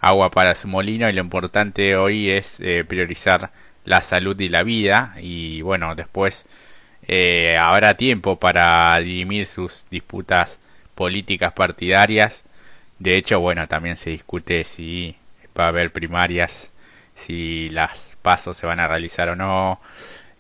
agua 0.01 0.31
para 0.31 0.55
su 0.55 0.69
molino 0.69 1.09
y 1.09 1.13
lo 1.13 1.21
importante 1.21 1.97
hoy 1.97 2.31
es 2.31 2.59
eh, 2.61 2.85
priorizar 2.85 3.51
la 3.85 4.01
salud 4.03 4.39
y 4.41 4.49
la 4.49 4.63
vida 4.63 5.15
y 5.21 5.63
bueno 5.63 5.95
después 5.95 6.47
eh, 7.09 7.57
habrá 7.61 7.97
tiempo 7.97 8.37
para 8.39 8.99
dirimir 8.99 9.47
sus 9.47 9.87
disputas 9.91 10.59
políticas 10.95 11.53
partidarias. 11.53 12.45
De 12.99 13.17
hecho 13.17 13.41
bueno 13.41 13.69
también 13.69 13.97
se 13.97 14.11
discute 14.11 14.65
si 14.65 15.17
va 15.59 15.67
a 15.67 15.69
haber 15.69 15.93
primarias 15.93 16.73
si 17.15 17.69
las 17.71 18.17
pasos 18.23 18.57
se 18.57 18.67
van 18.67 18.81
a 18.81 18.89
realizar 18.89 19.29
o 19.31 19.37
no 19.37 19.81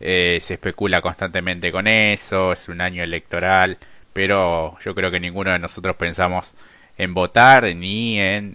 eh, 0.00 0.38
se 0.42 0.54
especula 0.54 1.00
constantemente 1.00 1.72
con 1.72 1.86
eso 1.86 2.52
es 2.52 2.68
un 2.68 2.80
año 2.80 3.02
electoral 3.02 3.78
pero 4.12 4.78
yo 4.84 4.94
creo 4.94 5.10
que 5.10 5.20
ninguno 5.20 5.52
de 5.52 5.58
nosotros 5.58 5.96
pensamos 5.96 6.54
en 6.98 7.14
votar 7.14 7.74
ni 7.74 8.20
en 8.20 8.54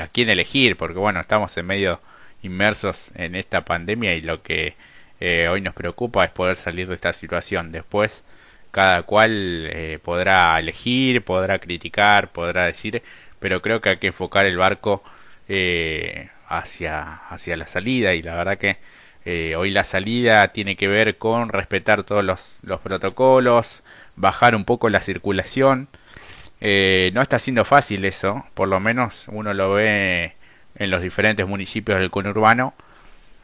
a 0.00 0.08
quién 0.08 0.28
elegir, 0.28 0.76
porque 0.76 0.98
bueno, 0.98 1.20
estamos 1.20 1.56
en 1.56 1.66
medio 1.66 2.00
inmersos 2.42 3.12
en 3.14 3.36
esta 3.36 3.64
pandemia 3.64 4.14
y 4.14 4.22
lo 4.22 4.42
que 4.42 4.74
eh, 5.20 5.48
hoy 5.48 5.60
nos 5.60 5.74
preocupa 5.74 6.24
es 6.24 6.30
poder 6.30 6.56
salir 6.56 6.88
de 6.88 6.94
esta 6.94 7.12
situación. 7.12 7.72
Después 7.72 8.24
cada 8.70 9.02
cual 9.02 9.66
eh, 9.70 9.98
podrá 10.02 10.58
elegir, 10.58 11.22
podrá 11.24 11.58
criticar, 11.58 12.32
podrá 12.32 12.66
decir, 12.66 13.02
pero 13.38 13.62
creo 13.62 13.80
que 13.80 13.90
hay 13.90 13.98
que 13.98 14.08
enfocar 14.08 14.46
el 14.46 14.56
barco 14.56 15.02
eh, 15.48 16.28
hacia, 16.48 17.14
hacia 17.28 17.56
la 17.56 17.66
salida 17.66 18.14
y 18.14 18.22
la 18.22 18.36
verdad 18.36 18.58
que 18.58 18.78
hoy 19.24 19.70
la 19.70 19.84
salida 19.84 20.48
tiene 20.48 20.76
que 20.76 20.88
ver 20.88 21.18
con 21.18 21.50
respetar 21.50 22.02
todos 22.02 22.24
los, 22.24 22.56
los 22.62 22.80
protocolos, 22.80 23.82
bajar 24.16 24.54
un 24.54 24.64
poco 24.64 24.88
la 24.88 25.00
circulación, 25.00 25.88
eh, 26.60 27.10
no 27.14 27.22
está 27.22 27.38
siendo 27.38 27.64
fácil 27.64 28.04
eso, 28.04 28.44
por 28.54 28.68
lo 28.68 28.80
menos 28.80 29.24
uno 29.28 29.54
lo 29.54 29.72
ve 29.72 30.34
en 30.76 30.90
los 30.90 31.02
diferentes 31.02 31.46
municipios 31.46 31.98
del 31.98 32.10
conurbano, 32.10 32.74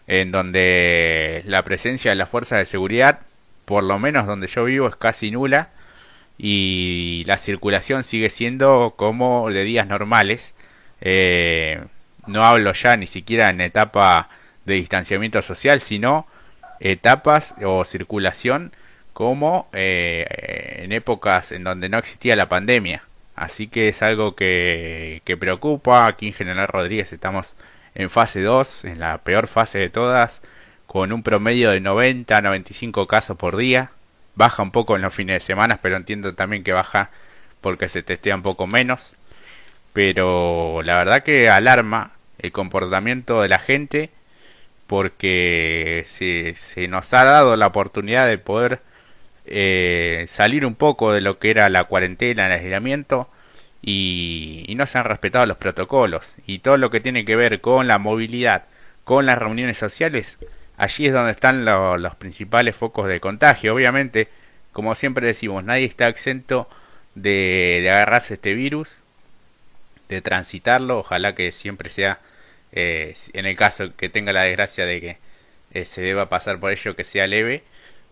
en 0.07 0.33
donde 0.33 1.43
la 1.47 1.63
presencia 1.65 2.11
de 2.11 2.17
la 2.17 2.27
fuerza 2.27 2.57
de 2.59 2.67
seguridad, 2.67 3.21
por 3.65 3.85
lo 3.85 3.99
menos 3.99 4.27
donde 4.27 4.47
yo 4.49 4.65
vivo, 4.65 4.89
es 4.89 4.97
casi 4.97 5.31
nula 5.31 5.71
y 6.39 7.25
la 7.27 7.39
circulación 7.39 8.05
sigue 8.05 8.31
siendo 8.31 8.95
como 8.97 9.51
de 9.51 9.65
días 9.65 9.87
normales. 9.87 10.55
Eh, 11.01 11.81
no 12.27 12.45
hablo 12.45 12.73
ya 12.73 12.97
ni 12.97 13.07
siquiera 13.07 13.51
en 13.51 13.61
etapa 13.61 14.29
de 14.67 14.75
distanciamiento 14.75 15.41
social, 15.43 15.81
sino 15.81 16.27
etapas 16.81 17.55
o 17.63 17.85
circulación 17.85 18.73
como 19.13 19.69
eh, 19.73 20.81
en 20.83 20.93
épocas 20.93 21.53
en 21.53 21.65
donde 21.65 21.89
no 21.89 21.99
existía 21.99 22.37
la 22.37 22.49
pandemia. 22.49 23.03
Así 23.35 23.69
que 23.69 23.89
es 23.89 24.03
algo 24.03 24.35
que, 24.35 25.23
que 25.25 25.37
preocupa. 25.37 26.07
Aquí 26.07 26.29
en 26.29 26.33
General 26.33 26.69
Rodríguez 26.69 27.13
estamos 27.13 27.57
en 27.95 28.11
fase 28.11 28.43
2, 28.43 28.85
en 28.85 29.01
la 29.01 29.19
peor 29.19 29.47
fase 29.47 29.79
de 29.79 29.89
todas, 29.89 30.43
con 30.87 31.13
un 31.13 31.23
promedio 31.23 31.71
de 31.71 31.81
90 31.81 32.37
a 32.37 32.43
95 32.43 33.07
casos 33.07 33.37
por 33.37 33.57
día. 33.57 33.91
Baja 34.35 34.63
un 34.63 34.71
poco 34.71 34.97
en 34.97 35.03
los 35.03 35.15
fines 35.15 35.37
de 35.37 35.41
semana, 35.41 35.79
pero 35.81 35.97
entiendo 35.97 36.35
también 36.35 36.63
que 36.63 36.73
baja 36.73 37.11
porque 37.63 37.89
se 37.89 38.03
testea 38.03 38.35
un 38.37 38.43
poco 38.43 38.67
menos. 38.67 39.17
Pero 39.93 40.83
la 40.83 40.99
verdad 40.99 41.23
que 41.23 41.49
alarma 41.49 42.13
el 42.39 42.53
comportamiento 42.53 43.41
de 43.41 43.49
la 43.49 43.59
gente 43.59 44.11
porque 44.87 46.03
se, 46.07 46.55
se 46.55 46.89
nos 46.89 47.13
ha 47.15 47.25
dado 47.25 47.57
la 47.57 47.67
oportunidad 47.67 48.27
de 48.27 48.39
poder 48.39 48.81
eh, 49.47 50.25
salir 50.29 50.67
un 50.67 50.75
poco 50.75 51.13
de 51.13 51.21
lo 51.21 51.39
que 51.39 51.51
era 51.51 51.69
la 51.69 51.85
cuarentena, 51.85 52.47
el 52.47 52.53
aislamiento, 52.53 53.29
y, 53.83 54.75
no 54.77 54.87
se 54.87 54.99
han 54.99 55.05
respetado 55.05 55.47
los 55.47 55.57
protocolos. 55.59 56.37
Y 56.47 56.61
todo 56.61 56.77
lo 56.77 56.91
que 56.91 57.01
tiene 57.01 57.25
que 57.25 57.37
ver 57.37 57.61
con 57.61 57.87
la 57.89 57.99
movilidad, 57.99 58.65
con 59.05 59.27
las 59.27 59.39
reuniones 59.39 59.79
sociales, 59.79 60.39
allí 60.77 61.07
es 61.07 61.13
donde 61.13 61.33
están 61.33 61.65
los 61.65 62.15
principales 62.17 62.77
focos 62.77 63.09
de 63.09 63.21
contagio. 63.21 63.75
Obviamente, 63.75 64.29
como 64.73 64.95
siempre 64.95 65.27
decimos, 65.27 65.65
nadie 65.65 65.85
está 65.87 66.09
exento 66.09 66.69
de, 67.15 67.81
de 67.83 67.91
agarrarse 67.91 68.35
este 68.35 68.55
virus, 68.55 69.01
de 70.09 70.21
transitarlo, 70.23 70.99
ojalá 70.99 71.35
que 71.35 71.53
siempre 71.53 71.91
sea, 71.91 72.21
eh, 72.73 73.15
en 73.33 73.47
el 73.47 73.57
caso 73.57 73.95
que 73.97 74.09
tenga 74.09 74.33
la 74.33 74.43
desgracia 74.43 74.87
de 74.87 75.01
que 75.01 75.19
eh, 75.73 75.85
se 75.85 76.03
deba 76.03 76.29
pasar 76.29 76.61
por 76.61 76.73
ello, 76.73 76.97
que 76.97 77.05
sea 77.05 77.27
leve, 77.27 77.63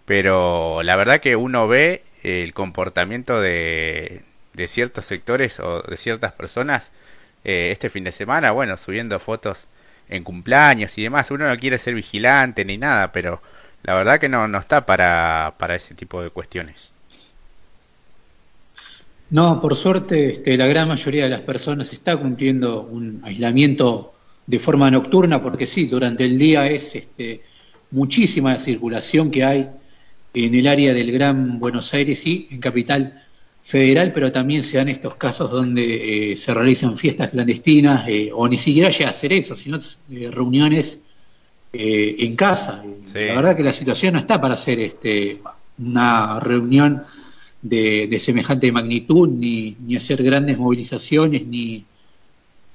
pero 0.05 0.83
la 0.83 0.97
verdad 0.97 1.21
que 1.21 1.37
uno 1.37 1.69
ve 1.69 2.03
el 2.23 2.55
comportamiento 2.55 3.41
de, 3.41 4.23
de 4.55 4.69
ciertos 4.69 5.05
sectores 5.05 5.61
o 5.61 5.83
de 5.83 5.97
ciertas 5.97 6.33
personas 6.33 6.91
eh, 7.45 7.71
este 7.73 7.91
fin 7.91 8.05
de 8.05 8.13
semana, 8.13 8.53
bueno, 8.53 8.77
subiendo 8.77 9.19
fotos 9.21 9.67
en 10.09 10.25
cumpleaños 10.25 10.97
y 10.97 11.03
demás. 11.03 11.31
Uno 11.31 11.49
no 11.49 11.57
quiere 11.59 11.79
ser 11.79 11.95
vigilante 11.95 12.65
ni 12.65 12.79
nada, 12.79 13.13
pero 13.13 13.43
la 13.83 13.95
verdad 13.95 14.19
que 14.19 14.29
no, 14.29 14.49
no 14.49 14.59
está 14.59 14.87
para, 14.87 15.55
para 15.59 15.75
ese 15.75 15.95
tipo 15.95 16.23
de 16.23 16.31
cuestiones. 16.31 16.93
No, 19.31 19.61
por 19.61 19.75
suerte 19.75 20.33
este, 20.33 20.57
la 20.57 20.67
gran 20.67 20.89
mayoría 20.89 21.25
de 21.25 21.31
las 21.31 21.41
personas 21.41 21.93
está 21.93 22.17
cumpliendo 22.17 22.83
un 22.83 23.21
aislamiento 23.25 24.14
de 24.47 24.59
forma 24.59 24.91
nocturna, 24.91 25.43
porque 25.43 25.67
sí, 25.67 25.87
durante 25.87 26.25
el 26.25 26.39
día 26.39 26.67
es 26.69 26.95
este, 26.95 27.43
muchísima 27.91 28.53
la 28.53 28.59
circulación 28.59 29.31
que 29.31 29.45
hay 29.45 29.69
en 30.35 30.55
el 30.55 30.67
área 30.67 30.93
del 30.93 31.13
Gran 31.13 31.59
Buenos 31.59 31.95
Aires 31.95 32.27
y 32.27 32.49
en 32.51 32.61
Capital 32.61 33.23
Federal, 33.63 34.13
pero 34.13 34.31
también 34.31 34.63
se 34.63 34.77
dan 34.77 34.89
estos 34.89 35.15
casos 35.15 35.51
donde 35.51 36.33
eh, 36.33 36.37
se 36.37 36.53
realizan 36.53 36.99
fiestas 36.99 37.31
clandestinas 37.31 38.07
eh, 38.09 38.31
o 38.35 38.47
ni 38.47 38.59
siquiera 38.59 38.91
llega 38.91 39.07
a 39.07 39.11
hacer 39.11 39.33
eso, 39.33 39.57
sino 39.57 39.79
eh, 40.11 40.31
reuniones 40.31 41.01
en 41.77 42.37
casa. 42.37 42.85
La 43.13 43.35
verdad 43.35 43.57
que 43.57 43.65
la 43.65 43.73
situación 43.73 44.13
no 44.15 44.21
está 44.21 44.41
para 44.41 44.55
hacer 44.55 44.79
este, 44.79 45.41
una 45.79 46.39
reunión 46.39 47.03
de, 47.63 48.17
semejante 48.21 48.71
magnitud, 48.71 49.29
ni, 49.29 49.77
ni, 49.85 49.97
hacer 49.97 50.23
grandes 50.23 50.57
movilizaciones, 50.57 51.45
ni, 51.45 51.85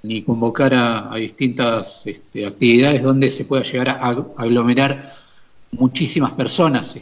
ni 0.03 0.24
convocar 0.24 0.74
a, 0.74 1.15
distintas 1.15 2.06
este, 2.06 2.46
actividades 2.46 3.03
donde 3.03 3.29
se 3.29 3.46
pueda 3.46 3.63
llegar 3.63 3.89
a, 3.89 4.10
aglomerar 4.38 5.15
muchísimas 5.72 6.32
personas. 6.34 6.98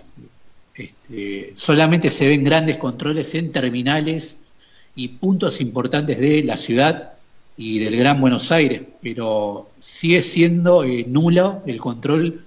Este, 0.76 1.52
solamente 1.56 2.10
se 2.10 2.28
ven 2.28 2.44
grandes 2.44 2.78
controles 2.78 3.34
en 3.36 3.52
terminales 3.52 4.38
y 4.96 5.08
puntos 5.10 5.62
importantes 5.62 6.20
de 6.20 6.44
la 6.44 6.58
ciudad 6.58 7.14
y 7.56 7.80
del 7.80 7.96
Gran 7.98 8.22
Buenos 8.22 8.52
Aires, 8.52 8.84
pero 9.02 9.70
sigue 9.80 10.22
siendo 10.22 10.84
eh, 10.84 11.06
nulo 11.08 11.64
el 11.66 11.80
control 11.80 12.44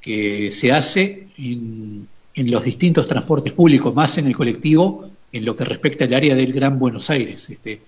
que 0.00 0.50
se 0.50 0.72
hace 0.72 1.28
en, 1.36 2.08
los 2.34 2.64
distintos 2.64 3.08
transportes 3.08 3.52
públicos, 3.52 3.94
más 3.94 4.18
en 4.18 4.26
el 4.26 4.36
colectivo, 4.36 5.10
en 5.32 5.44
lo 5.44 5.56
que 5.56 5.64
respecta 5.64 6.04
al 6.04 6.14
área 6.14 6.34
del 6.34 6.52
Gran 6.52 6.78
Buenos 6.78 7.10
Aires. 7.10 7.48
Este, 7.50 7.80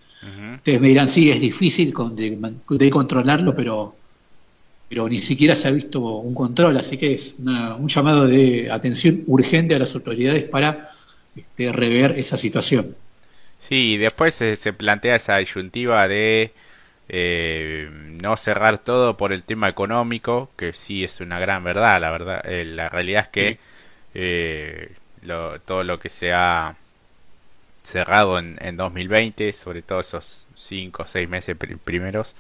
Ustedes 0.56 0.80
me 0.80 0.88
dirán, 0.88 1.08
sí, 1.08 1.30
es 1.30 1.40
difícil 1.40 1.94
de, 2.12 2.90
controlarlo, 2.90 3.54
pero, 3.54 3.94
pero 4.88 5.08
ni 5.08 5.20
siquiera 5.20 5.54
se 5.54 5.68
ha 5.68 5.70
visto 5.70 6.00
un 6.00 6.34
control, 6.34 6.76
así 6.76 6.96
que 6.96 7.14
es 7.14 7.36
un 7.38 7.88
llamado 7.88 8.26
de 8.26 8.70
atención 8.70 9.22
urgente 9.26 9.76
a 9.76 9.78
las 9.78 9.94
autoridades 9.94 10.42
para 10.44 10.90
este, 11.36 11.72
rever 11.72 12.18
esa 12.18 12.36
situación. 12.36 12.96
Sí, 13.58 13.96
después 13.96 14.34
se, 14.34 14.72
plantea 14.72 15.16
esa 15.16 15.36
disyuntiva 15.36 16.08
de 16.08 16.52
eh, 17.08 17.88
no 18.20 18.36
cerrar 18.36 18.78
todo 18.78 19.16
por 19.16 19.32
el 19.32 19.44
tema 19.44 19.68
económico, 19.68 20.50
que 20.56 20.72
sí 20.72 21.04
es 21.04 21.20
una 21.20 21.38
gran 21.38 21.62
verdad, 21.62 22.00
la 22.00 22.10
verdad, 22.10 22.40
eh, 22.44 22.64
la 22.64 22.88
realidad 22.88 23.24
es 23.24 23.28
que 23.28 23.58
eh, 24.14 24.92
todo 25.64 25.84
lo 25.84 25.98
que 25.98 26.08
se 26.08 26.32
ha 26.32 26.76
cerrado 27.88 28.38
en, 28.38 28.58
en 28.60 28.76
2020, 28.76 29.52
sobre 29.52 29.82
todo 29.82 30.00
esos 30.00 30.46
5 30.54 31.02
o 31.02 31.06
6 31.06 31.28
meses 31.28 31.56
primeros, 31.84 32.36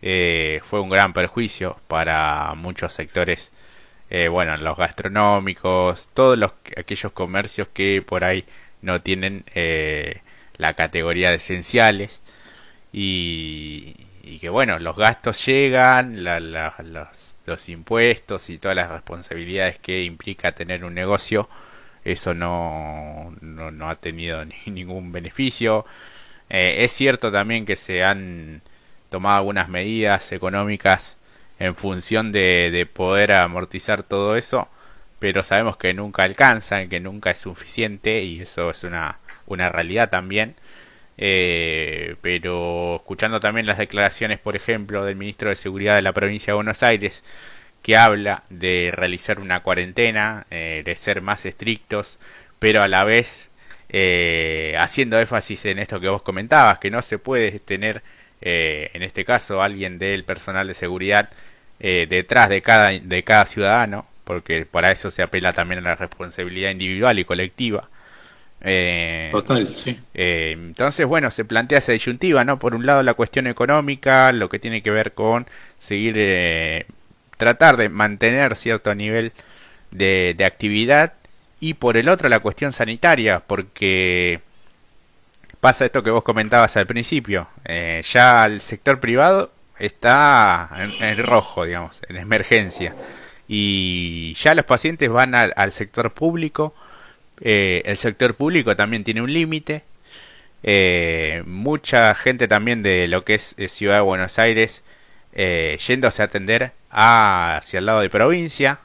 fue 0.00 0.80
un 0.80 0.90
gran 0.90 1.12
perjuicio 1.12 1.78
para 1.88 2.54
muchos 2.56 2.92
sectores, 2.92 3.52
bueno, 4.30 4.56
los 4.56 4.76
gastronómicos, 4.76 6.08
todos 6.12 6.36
los, 6.36 6.52
aquellos 6.76 7.12
comercios 7.12 7.68
que 7.72 8.02
por 8.02 8.24
ahí 8.24 8.44
no 8.82 9.00
tienen 9.00 9.44
la 10.56 10.74
categoría 10.74 11.30
de 11.30 11.36
esenciales 11.36 12.22
y, 12.92 13.94
que 14.40 14.48
bueno, 14.48 14.78
los 14.78 14.96
gastos 14.96 15.44
llegan, 15.46 16.24
los, 16.24 17.34
los, 17.46 17.68
impuestos 17.68 18.50
y 18.50 18.58
todas 18.58 18.76
las 18.76 18.90
responsabilidades 18.90 19.78
que 19.78 20.02
implica 20.02 20.52
tener 20.52 20.84
un 20.84 20.94
negocio, 20.94 21.48
eso 22.04 22.34
no, 22.34 23.34
no, 23.40 23.88
ha 23.88 23.96
tenido 23.96 24.44
ningún 24.66 25.12
beneficio. 25.12 25.84
Eh, 26.50 26.84
es 26.84 26.92
cierto 26.92 27.32
también 27.32 27.66
que 27.66 27.76
se 27.76 28.04
han 28.04 28.62
tomado 29.10 29.38
algunas 29.38 29.68
medidas 29.68 30.32
económicas 30.32 31.18
en 31.58 31.74
función 31.74 32.32
de, 32.32 32.70
de 32.72 32.86
poder 32.86 33.32
amortizar 33.32 34.02
todo 34.02 34.36
eso, 34.36 34.68
pero 35.18 35.42
sabemos 35.42 35.76
que 35.76 35.94
nunca 35.94 36.24
alcanzan, 36.24 36.88
que 36.88 37.00
nunca 37.00 37.30
es 37.30 37.38
suficiente 37.38 38.22
y 38.22 38.40
eso 38.42 38.70
es 38.70 38.84
una, 38.84 39.18
una 39.46 39.68
realidad 39.68 40.10
también. 40.10 40.56
Eh, 41.18 42.16
pero 42.20 42.96
escuchando 42.96 43.38
también 43.40 43.66
las 43.66 43.78
declaraciones, 43.78 44.38
por 44.40 44.56
ejemplo, 44.56 45.04
del 45.04 45.16
ministro 45.16 45.50
de 45.50 45.56
Seguridad 45.56 45.96
de 45.96 46.02
la 46.02 46.12
provincia 46.12 46.52
de 46.52 46.56
Buenos 46.56 46.82
Aires, 46.82 47.22
que 47.82 47.96
habla 47.96 48.44
de 48.50 48.90
realizar 48.94 49.40
una 49.40 49.62
cuarentena, 49.62 50.46
eh, 50.50 50.82
de 50.84 50.96
ser 50.96 51.20
más 51.22 51.44
estrictos, 51.46 52.18
pero 52.58 52.82
a 52.82 52.88
la 52.88 53.04
vez 53.04 53.50
eh, 53.88 54.76
haciendo 54.78 55.18
énfasis 55.18 55.64
en 55.66 55.78
esto 55.78 56.00
que 56.00 56.08
vos 56.08 56.22
comentabas, 56.22 56.78
que 56.78 56.90
no 56.90 57.02
se 57.02 57.18
puede 57.18 57.58
tener, 57.60 58.02
en 58.40 59.02
este 59.02 59.24
caso, 59.24 59.62
alguien 59.62 59.98
del 59.98 60.24
personal 60.24 60.66
de 60.66 60.74
seguridad 60.74 61.30
detrás 61.78 62.48
de 62.48 62.62
cada, 62.62 62.90
de 62.90 63.22
cada 63.24 63.46
ciudadano, 63.46 64.06
porque 64.24 64.66
para 64.66 64.90
eso 64.90 65.10
se 65.10 65.22
apela 65.22 65.52
también 65.52 65.80
a 65.80 65.90
la 65.90 65.94
responsabilidad 65.94 66.70
individual 66.70 67.18
y 67.18 67.24
colectiva. 67.24 67.88
Eh, 68.64 69.28
Total, 69.32 69.74
sí. 69.74 69.98
Eh, 70.14 70.52
entonces, 70.52 71.06
bueno, 71.06 71.30
se 71.30 71.44
plantea 71.44 71.78
esa 71.78 71.92
disyuntiva, 71.92 72.44
¿no? 72.44 72.58
Por 72.58 72.74
un 72.74 72.86
lado 72.86 73.02
la 73.02 73.14
cuestión 73.14 73.46
económica, 73.46 74.30
lo 74.32 74.48
que 74.48 74.58
tiene 74.58 74.82
que 74.82 74.90
ver 74.90 75.14
con 75.14 75.46
seguir, 75.78 76.14
eh, 76.16 76.86
tratar 77.42 77.76
de 77.76 77.88
mantener 77.88 78.54
cierto 78.54 78.94
nivel 78.94 79.32
de, 79.90 80.36
actividad, 80.46 81.14
y 81.58 81.74
por 81.74 81.96
el 81.96 82.08
otro 82.08 82.28
la 82.28 82.38
cuestión 82.38 82.72
sanitaria, 82.72 83.40
porque 83.40 84.40
pasa 85.60 85.84
esto 85.84 86.04
que 86.04 86.10
vos 86.10 86.22
comentabas 86.22 86.76
al 86.76 86.86
principio, 86.86 87.48
eh, 87.64 88.00
ya 88.04 88.46
el 88.46 88.60
sector 88.60 89.00
privado 89.00 89.50
está 89.76 90.70
en, 91.00 91.18
rojo, 91.18 91.64
digamos, 91.64 92.00
en 92.08 92.16
emergencia, 92.16 92.94
y 93.48 94.34
ya 94.34 94.54
los 94.54 94.64
pacientes 94.64 95.10
van 95.10 95.34
al 95.34 95.72
sector 95.72 96.12
público, 96.12 96.74
eh, 97.40 97.82
el 97.86 97.96
sector 97.96 98.36
público 98.36 98.76
también 98.76 99.02
tiene 99.02 99.20
un 99.20 99.32
límite. 99.32 99.82
Eh, 100.62 101.42
mucha 101.44 102.14
gente 102.14 102.46
también 102.46 102.82
de 102.82 103.08
lo 103.08 103.24
que 103.24 103.34
es, 103.34 103.56
Ciudad 103.66 103.96
de 103.96 104.02
Buenos 104.02 104.38
Aires 104.38 104.84
eh, 105.32 105.78
yéndose 105.86 106.22
a 106.22 106.26
atender 106.26 106.72
hacia 106.90 107.78
el 107.78 107.86
lado 107.86 108.00
de 108.00 108.10
provincia 108.10 108.78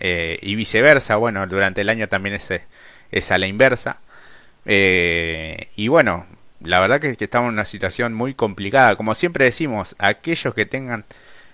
y 0.00 0.56
viceversa. 0.56 1.14
Bueno, 1.14 1.46
durante 1.46 1.82
el 1.82 1.88
año 1.88 2.08
también 2.08 2.34
es, 2.34 2.52
es 3.12 3.30
a 3.30 3.38
la 3.38 3.46
inversa. 3.46 3.98
y 4.64 5.88
bueno, 5.88 6.26
la 6.60 6.80
verdad 6.80 7.00
que, 7.00 7.14
que, 7.14 7.24
estamos 7.24 7.48
en 7.48 7.54
una 7.54 7.64
situación 7.64 8.12
muy 8.12 8.34
complicada. 8.34 8.96
Como 8.96 9.14
siempre 9.14 9.44
decimos, 9.44 9.94
aquellos 9.98 10.54
que 10.54 10.66
tengan 10.66 11.04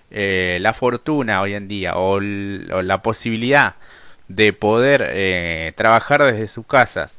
la 0.09 0.73
fortuna 0.73 1.41
hoy 1.41 1.53
en 1.53 1.67
día 1.67 1.95
o 1.95 2.19
la 2.19 3.03
posibilidad 3.03 3.75
de 4.29 4.53
poder 4.53 5.05
eh, 5.09 5.73
trabajar 5.75 6.23
desde 6.23 6.47
sus 6.47 6.65
casas, 6.65 7.17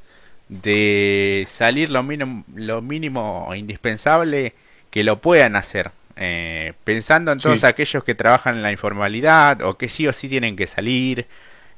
de 0.48 1.46
salir 1.48 1.90
lo 1.90 2.02
mínimo, 2.02 2.44
lo 2.54 2.80
mínimo 2.80 3.52
indispensable 3.54 4.54
que 4.90 5.04
lo 5.04 5.20
puedan 5.20 5.56
hacer. 5.56 5.90
Eh, 6.22 6.74
pensando 6.84 7.32
en 7.32 7.38
todos 7.38 7.64
aquellos 7.64 8.04
que 8.04 8.14
trabajan 8.14 8.56
en 8.56 8.62
la 8.62 8.70
informalidad 8.70 9.62
o 9.62 9.78
que 9.78 9.88
sí 9.88 10.06
o 10.06 10.12
sí 10.12 10.28
tienen 10.28 10.54
que 10.54 10.66
salir, 10.66 11.26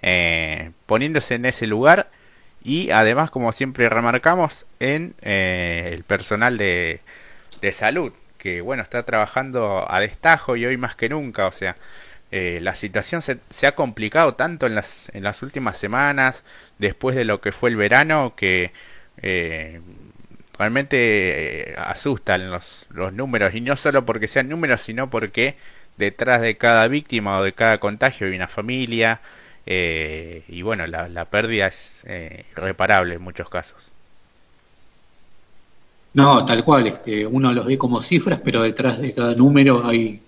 eh, 0.02 0.72
poniéndose 0.87 1.37
en 1.37 1.46
ese 1.46 1.66
lugar 1.66 2.11
y 2.64 2.90
además, 2.90 3.31
como 3.31 3.52
siempre 3.52 3.88
remarcamos, 3.88 4.66
en 4.81 5.14
el 5.22 6.02
personal 6.05 6.59
de, 6.59 7.00
de 7.61 7.72
salud, 7.72 8.12
que 8.38 8.61
bueno, 8.61 8.83
está 8.83 9.05
trabajando 9.05 9.87
a 9.88 10.00
destajo 10.00 10.57
y 10.57 10.66
hoy 10.66 10.76
más 10.76 10.96
que 10.96 11.09
nunca, 11.09 11.46
o 11.46 11.52
sea, 11.52 11.76
eh, 12.33 12.61
la 12.62 12.74
situación 12.74 13.20
se, 13.20 13.38
se, 13.50 13.66
ha 13.66 13.74
complicado 13.74 14.35
tanto 14.35 14.66
en 14.66 14.74
las, 14.74 15.11
en 15.12 15.22
las 15.22 15.42
últimas 15.42 15.78
semanas, 15.78 16.44
después 16.78 17.14
de 17.14 17.26
lo 17.26 17.42
que 17.42 17.52
fue 17.52 17.68
el 17.70 17.76
verano, 17.76 18.35
que 18.35 18.72
eh, 19.18 19.81
realmente 20.62 21.72
eh, 21.72 21.75
asustan 21.77 22.51
los, 22.51 22.87
los 22.90 23.12
números, 23.12 23.55
y 23.55 23.61
no 23.61 23.77
solo 23.77 24.05
porque 24.05 24.27
sean 24.27 24.48
números, 24.48 24.81
sino 24.81 25.11
porque 25.11 25.57
detrás 25.96 26.40
de 26.40 26.57
cada 26.57 26.88
víctima 26.88 27.38
o 27.38 27.42
de 27.42 27.53
cada 27.53 27.79
contagio 27.79 28.27
hay 28.27 28.35
una 28.35 28.48
familia, 28.48 29.20
y 29.64 30.62
bueno, 30.62 30.87
la, 30.88 31.09
la 31.09 31.27
pérdida 31.27 31.68
es 31.68 32.05
irreparable 32.57 33.14
en 33.14 33.22
muchos 33.22 33.48
casos. 33.48 33.92
No, 36.14 36.44
tal 36.44 36.64
cual, 36.64 36.88
este, 36.88 37.27
uno 37.27 37.53
los 37.53 37.66
ve 37.66 37.79
como 37.79 38.03
cifras, 38.03 38.40
pero 38.44 38.62
detrás 38.62 39.01
de 39.01 39.14
cada 39.14 39.35
número 39.35 39.87
hay 39.87 40.20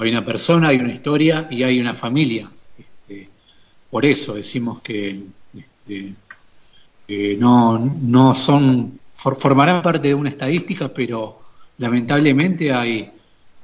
hay 0.00 0.10
una 0.10 0.24
persona, 0.24 0.68
hay 0.68 0.78
una 0.78 0.94
historia 0.94 1.46
y 1.50 1.62
hay 1.62 1.78
una 1.78 1.94
familia. 1.94 2.50
Este, 2.78 3.28
por 3.90 4.06
eso 4.06 4.34
decimos 4.34 4.80
que, 4.80 5.20
este, 5.86 7.36
no, 7.36 7.78
no 7.78 8.34
son, 8.34 8.98
formarán 9.20 9.82
parte 9.82 10.08
de 10.08 10.14
una 10.14 10.30
estadística, 10.30 10.88
pero 10.88 11.40
lamentablemente 11.78 12.72
hay, 12.72 13.10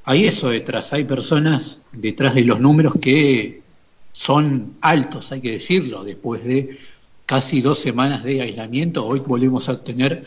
hay 0.05 0.25
eso 0.27 0.51
detrás, 0.51 0.93
hay 0.93 1.05
personas 1.05 1.83
detrás 1.93 2.35
de 2.35 2.45
los 2.45 2.61
números 2.61 2.95
que 3.01 3.63
son 4.13 4.75
altos, 4.83 5.33
hay 5.33 5.41
que 5.41 5.53
decirlo, 5.53 6.05
después 6.05 6.45
de 6.45 6.79
casi 7.25 7.61
dos 7.61 7.79
semanas 7.79 8.23
de 8.23 8.43
aislamiento, 8.43 9.07
hoy 9.07 9.21
volvemos 9.21 9.69
a 9.69 9.83
tener 9.83 10.27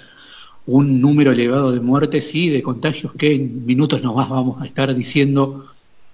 un 0.66 1.00
número 1.00 1.32
elevado 1.32 1.72
de 1.72 1.80
muertes 1.80 2.34
y 2.36 2.50
de 2.50 2.62
contagios 2.62 3.14
que 3.14 3.34
en 3.34 3.66
minutos 3.66 4.02
nomás 4.04 4.30
vamos 4.30 4.62
a 4.62 4.66
estar 4.66 4.94
diciendo 4.94 5.68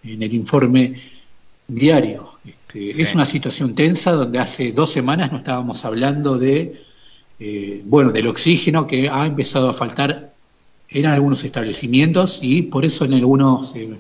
en 0.04 0.23
el 0.23 0.34
informe 0.34 1.01
diario. 1.67 2.30
Este, 2.45 3.01
es 3.01 3.15
una 3.15 3.25
situación 3.25 3.75
tensa 3.75 4.12
donde 4.12 4.39
hace 4.39 4.71
dos 4.71 4.91
semanas 4.91 5.32
no 5.32 5.39
estábamos 5.39 5.84
hablando 5.84 6.38
de, 6.38 6.85
eh, 7.39 7.82
bueno, 7.84 8.12
del 8.12 8.28
oxígeno 8.28 8.88
que 8.88 9.10
ha 9.10 9.26
empezado 9.26 9.69
a 9.69 9.74
faltar 9.74 10.34
en 10.89 11.06
algunos 11.06 11.43
establecimientos 11.43 12.39
y 12.41 12.63
por 12.63 12.86
eso 12.86 13.06
en 13.06 13.13
algunos 13.13 13.76
eh, 13.76 13.98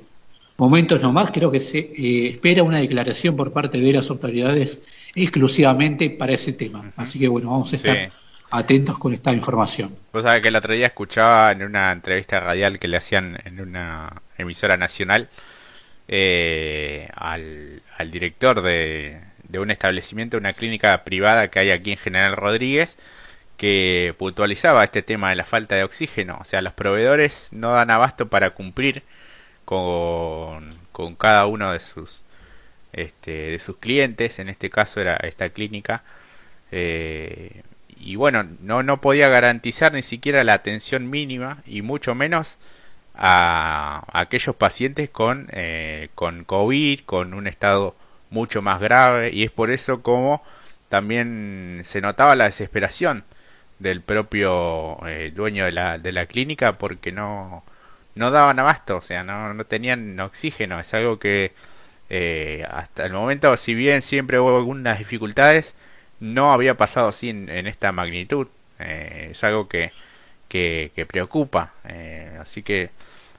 momentos 0.57 1.01
nomás 1.01 1.31
creo 1.31 1.51
que 1.51 1.59
se 1.59 1.79
eh, 1.79 2.27
espera 2.29 2.63
una 2.63 2.77
declaración 2.77 3.35
por 3.35 3.51
parte 3.51 3.79
de 3.79 3.93
las 3.93 4.09
autoridades 4.09 4.81
exclusivamente 5.15 6.09
para 6.09 6.33
ese 6.33 6.53
tema. 6.53 6.91
Así 6.95 7.19
que 7.19 7.27
bueno, 7.27 7.51
vamos 7.51 7.73
a 7.73 7.75
estar 7.75 8.09
atentos 8.51 8.97
con 8.97 9.13
esta 9.13 9.33
información. 9.33 9.95
Vos 10.13 10.23
sabés 10.23 10.41
que 10.41 10.47
el 10.47 10.55
otro 10.55 10.73
día 10.73 10.87
escuchaba 10.87 11.51
en 11.51 11.63
una 11.63 11.91
entrevista 11.91 12.39
radial 12.39 12.79
que 12.79 12.87
le 12.87 12.97
hacían 12.97 13.37
en 13.43 13.59
una 13.59 14.21
emisora 14.37 14.77
nacional 14.77 15.29
eh, 16.07 17.09
al, 17.15 17.81
al, 17.97 18.11
director 18.11 18.61
de, 18.61 19.19
de, 19.49 19.59
un 19.59 19.71
establecimiento, 19.71 20.37
una 20.37 20.53
clínica 20.53 21.03
privada 21.03 21.49
que 21.49 21.59
hay 21.59 21.71
aquí 21.71 21.91
en 21.91 21.97
General 21.97 22.35
Rodríguez, 22.35 22.97
que 23.57 24.15
puntualizaba 24.17 24.83
este 24.83 25.01
tema 25.01 25.29
de 25.29 25.35
la 25.35 25.45
falta 25.45 25.75
de 25.75 25.83
oxígeno. 25.83 26.37
O 26.41 26.45
sea, 26.45 26.61
los 26.61 26.73
proveedores 26.73 27.49
no 27.53 27.73
dan 27.73 27.91
abasto 27.91 28.27
para 28.27 28.51
cumplir 28.51 29.03
con, 29.65 30.69
con 30.91 31.15
cada 31.15 31.45
uno 31.45 31.71
de 31.71 31.79
sus, 31.79 32.23
este, 32.93 33.31
de 33.31 33.59
sus 33.59 33.77
clientes. 33.77 34.39
En 34.39 34.49
este 34.49 34.69
caso 34.69 35.01
era 35.01 35.15
esta 35.17 35.49
clínica. 35.49 36.03
Eh, 36.71 37.63
y 37.97 38.15
bueno, 38.17 38.45
no, 38.61 38.83
no 38.83 39.01
podía 39.01 39.29
garantizar 39.29 39.93
ni 39.93 40.01
siquiera 40.01 40.43
la 40.43 40.53
atención 40.53 41.09
mínima 41.09 41.63
y 41.65 41.81
mucho 41.81 42.15
menos 42.15 42.57
a, 43.15 44.05
aquellos 44.13 44.55
pacientes 44.55 45.09
con, 45.09 45.47
eh, 45.51 46.09
con 46.15 46.43
COVID, 46.43 47.01
con 47.05 47.33
un 47.33 47.47
estado 47.47 47.95
mucho 48.29 48.61
más 48.61 48.81
grave 48.81 49.31
y 49.31 49.43
es 49.43 49.51
por 49.51 49.71
eso 49.71 50.01
como 50.01 50.43
también 50.89 51.81
se 51.83 52.01
notaba 52.01 52.35
la 52.35 52.45
desesperación 52.45 53.23
del 53.79 54.01
propio 54.01 55.05
eh, 55.07 55.31
dueño 55.35 55.65
de 55.65 55.71
la, 55.71 55.97
de 55.97 56.11
la 56.11 56.25
clínica 56.27 56.77
porque 56.77 57.11
no, 57.11 57.63
no 58.15 58.31
daban 58.31 58.59
abasto, 58.59 58.97
o 58.97 59.01
sea, 59.01 59.23
no, 59.23 59.53
no 59.53 59.65
tenían 59.65 60.19
oxígeno, 60.19 60.79
es 60.79 60.93
algo 60.93 61.19
que 61.19 61.53
eh, 62.09 62.65
hasta 62.69 63.05
el 63.05 63.13
momento, 63.13 63.55
si 63.57 63.73
bien 63.73 64.01
siempre 64.01 64.39
hubo 64.39 64.57
algunas 64.57 64.99
dificultades, 64.99 65.75
no 66.19 66.53
había 66.53 66.75
pasado 66.77 67.07
así 67.07 67.29
en, 67.29 67.49
esta 67.67 67.91
magnitud. 67.91 68.47
Eh, 68.79 69.29
es 69.31 69.43
algo 69.43 69.67
que, 69.67 69.91
que, 70.49 71.05
preocupa. 71.07 71.73
Eh, 71.85 72.37
así 72.39 72.63
que 72.63 72.89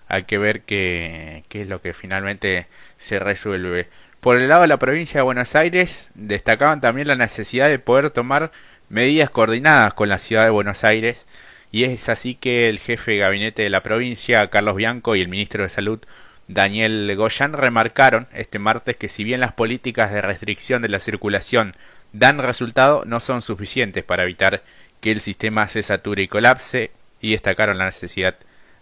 hay 0.09 0.25
que 0.25 0.39
ver 0.39 0.63
qué, 0.63 1.45
qué 1.49 1.63
es 1.63 1.69
lo 1.69 1.81
que 1.83 1.95
finalmente 1.95 2.67
se 2.99 3.19
resuelve. 3.19 3.89
Por 4.21 4.39
el 4.39 4.49
lado 4.49 4.63
de 4.63 4.69
la 4.69 4.79
provincia 4.79 5.21
de 5.21 5.25
Buenos 5.25 5.55
Aires, 5.55 6.11
destacaban 6.15 6.81
también 6.81 7.09
la 7.09 7.17
necesidad 7.17 7.69
de 7.69 7.79
poder 7.79 8.11
tomar 8.11 8.51
medidas 8.89 9.31
coordinadas 9.31 9.95
con 9.95 10.09
la 10.09 10.19
ciudad 10.19 10.45
de 10.45 10.51
Buenos 10.51 10.85
Aires 10.85 11.27
y 11.71 11.85
es 11.85 12.09
así 12.09 12.35
que 12.35 12.69
el 12.69 12.79
jefe 12.79 13.13
de 13.13 13.19
gabinete 13.19 13.63
de 13.63 13.71
la 13.71 13.83
provincia, 13.83 14.49
Carlos 14.49 14.77
Bianco, 14.77 15.15
y 15.15 15.21
el 15.21 15.29
ministro 15.29 15.63
de 15.63 15.69
Salud, 15.69 16.01
Daniel 16.49 17.13
Goyan, 17.17 17.53
remarcaron 17.53 18.29
este 18.33 18.59
martes 18.59 18.97
que 18.97 19.09
si 19.09 19.25
bien 19.25 19.41
las 19.41 19.53
políticas 19.53 20.13
de 20.13 20.23
restricción 20.23 20.83
de 20.83 20.89
la 20.89 21.01
circulación 21.01 21.75
dan 22.13 22.39
resultado, 22.39 23.05
no 23.05 23.21
son 23.21 23.43
suficientes 23.43 24.05
para 24.05 24.23
evitar 24.23 24.63
que 25.01 25.11
el 25.11 25.21
sistema 25.21 25.69
se 25.69 25.83
sature 25.83 26.23
y 26.23 26.29
colapse 26.29 26.93
y 27.21 27.33
destacaron 27.33 27.79
la 27.79 27.87
necesidad 27.87 28.37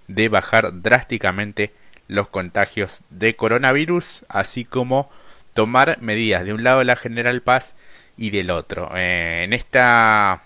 de 0.07 0.29
bajar 0.29 0.83
drásticamente 0.83 1.73
los 2.07 2.29
contagios 2.29 3.03
de 3.11 3.35
coronavirus, 3.35 4.25
así 4.29 4.64
como 4.64 5.11
tomar 5.55 5.99
medidas 6.01 6.45
de 6.45 6.53
un 6.53 6.64
lado 6.64 6.85
la 6.85 6.97
General 6.97 7.40
Paz 7.43 7.75
y 8.17 8.31
del 8.31 8.51
otro. 8.51 8.90
Eh, 8.97 9.43
en 9.45 9.53
esta 9.53 10.43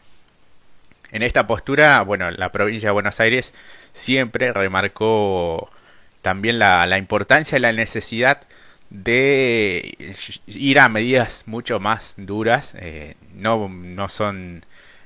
en 1.10 1.22
esta 1.22 1.46
postura, 1.46 2.02
bueno, 2.02 2.30
la 2.30 2.52
provincia 2.52 2.90
de 2.90 2.92
Buenos 2.92 3.18
Aires 3.20 3.54
siempre 3.92 4.52
remarcó 4.52 5.70
también 6.22 6.58
la, 6.58 6.86
la 6.86 6.98
importancia 6.98 7.56
y 7.58 7.60
la 7.60 7.72
necesidad 7.72 8.42
de 8.90 10.14
ir 10.46 10.78
a 10.78 10.88
medidas 10.88 11.44
mucho 11.46 11.80
más 11.80 12.14
duras, 12.16 12.74
eh, 12.78 13.16
no, 13.34 13.68
no 13.68 14.08
son, 14.08 14.64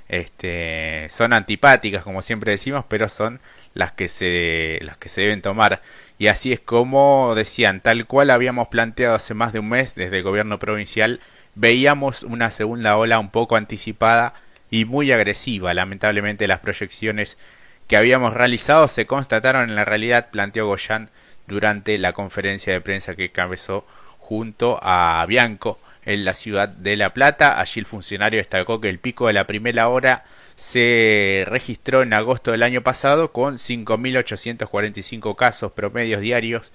este, 0.09 1.07
son 1.09 1.33
antipáticas 1.33 2.05
como 2.05 2.23
siempre 2.23 2.53
decimos, 2.53 2.85
pero 2.89 3.09
son 3.09 3.41
las 3.75 3.93
que 3.93 4.09
se, 4.09 4.79
las 4.83 4.97
que 4.99 5.09
se 5.09 5.23
deben 5.23 5.43
tomar. 5.43 5.83
Y 6.23 6.29
así 6.29 6.53
es 6.53 6.61
como 6.61 7.35
decían, 7.35 7.81
tal 7.81 8.07
cual 8.07 8.31
habíamos 8.31 8.69
planteado 8.69 9.17
hace 9.17 9.35
más 9.35 9.53
de 9.53 9.59
un 9.59 9.69
mes 9.69 9.97
desde 9.97 10.19
el 10.19 10.23
gobierno 10.23 10.61
provincial, 10.61 11.19
veíamos 11.57 12.23
una 12.23 12.53
segunda 12.53 12.97
ola 12.97 13.19
un 13.19 13.31
poco 13.31 13.57
anticipada 13.57 14.35
y 14.71 14.85
muy 14.85 15.11
agresiva. 15.11 15.75
Lamentablemente 15.75 16.47
las 16.47 16.61
proyecciones 16.61 17.39
que 17.89 17.97
habíamos 17.97 18.35
realizado 18.35 18.87
se 18.87 19.05
constataron 19.05 19.69
en 19.69 19.75
la 19.75 19.85
realidad, 19.85 20.29
planteó 20.31 20.69
Goyan 20.69 21.11
durante 21.49 21.99
la 21.99 22.13
conferencia 22.13 22.73
de 22.73 22.81
prensa 22.81 23.17
que 23.17 23.33
cabezó 23.33 23.85
junto 24.21 24.79
a 24.81 25.27
Bianco 25.27 25.81
en 26.05 26.25
la 26.25 26.35
ciudad 26.35 26.69
de 26.69 26.95
La 26.95 27.13
Plata. 27.13 27.59
Allí 27.59 27.81
el 27.81 27.87
funcionario 27.87 28.39
destacó 28.39 28.81
que 28.81 28.91
el 28.91 29.01
pico 29.01 29.27
de 29.27 29.33
la 29.33 29.49
primera 29.49 29.89
hora 29.89 30.23
se 30.63 31.45
registró 31.49 32.03
en 32.03 32.15
agosto 32.15 32.53
del 32.53 32.63
año 32.63 32.83
pasado 32.83 33.33
con 33.33 33.57
5.845 33.57 35.35
casos 35.35 35.73
promedios 35.73 36.21
diarios 36.21 36.73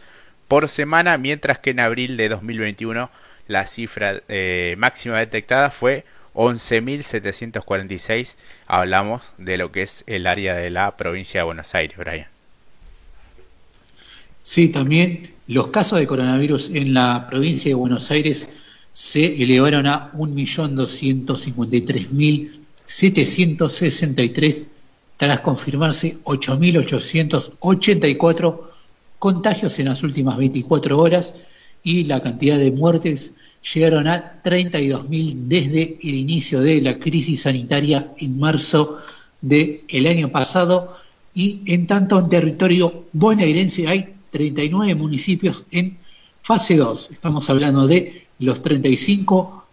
por 0.50 0.68
semana, 0.68 1.18
mientras 1.18 1.60
que 1.60 1.70
en 1.70 1.80
abril 1.80 2.18
de 2.18 2.28
2021 2.28 3.10
la 3.48 3.66
cifra 3.66 4.22
eh, 4.28 4.76
máxima 4.78 5.20
detectada 5.20 5.72
fue 5.72 6.04
11.746. 6.34 8.36
Hablamos 8.66 9.24
de 9.38 9.58
lo 9.58 9.72
que 9.72 9.84
es 9.84 10.04
el 10.06 10.28
área 10.28 10.54
de 10.54 10.70
la 10.70 10.98
provincia 10.98 11.40
de 11.40 11.46
Buenos 11.46 11.74
Aires, 11.74 11.98
Brian. 11.98 12.28
Sí, 14.44 14.68
también 14.68 15.32
los 15.48 15.70
casos 15.70 15.98
de 15.98 16.08
coronavirus 16.08 16.72
en 16.72 16.94
la 16.94 17.26
provincia 17.30 17.70
de 17.70 17.76
Buenos 17.76 18.12
Aires 18.12 18.50
se 18.92 19.42
elevaron 19.42 19.88
a 19.88 20.12
1.253.763 22.88 24.70
tras 25.18 25.42
confirmarse 25.42 26.18
8.884 26.24 28.62
contagios 29.20 29.78
en 29.80 29.88
las 29.88 30.04
últimas 30.04 30.38
24 30.38 30.98
horas 30.98 31.36
y 31.84 32.06
la 32.06 32.22
cantidad 32.22 32.58
de 32.58 32.72
muertes 32.72 33.34
llegaron 33.74 34.08
a 34.08 34.42
32.000 34.44 35.36
desde 35.48 35.98
el 36.02 36.16
inicio 36.16 36.62
de 36.62 36.82
la 36.82 36.98
crisis 37.00 37.42
sanitaria 37.42 38.14
en 38.18 38.40
marzo 38.40 38.98
del 39.42 40.08
año 40.08 40.32
pasado 40.32 40.96
y 41.34 41.62
en 41.66 41.88
tanto 41.88 42.20
en 42.20 42.30
territorio 42.30 43.08
bonaerense 43.12 43.88
hay 43.88 44.14
39 44.32 44.96
municipios 44.96 45.66
en 45.72 45.98
fase 46.42 46.78
2. 46.78 47.12
Estamos 47.12 47.50
hablando 47.50 47.86
de 47.88 48.28
los 48.40 48.62
35 48.62 49.67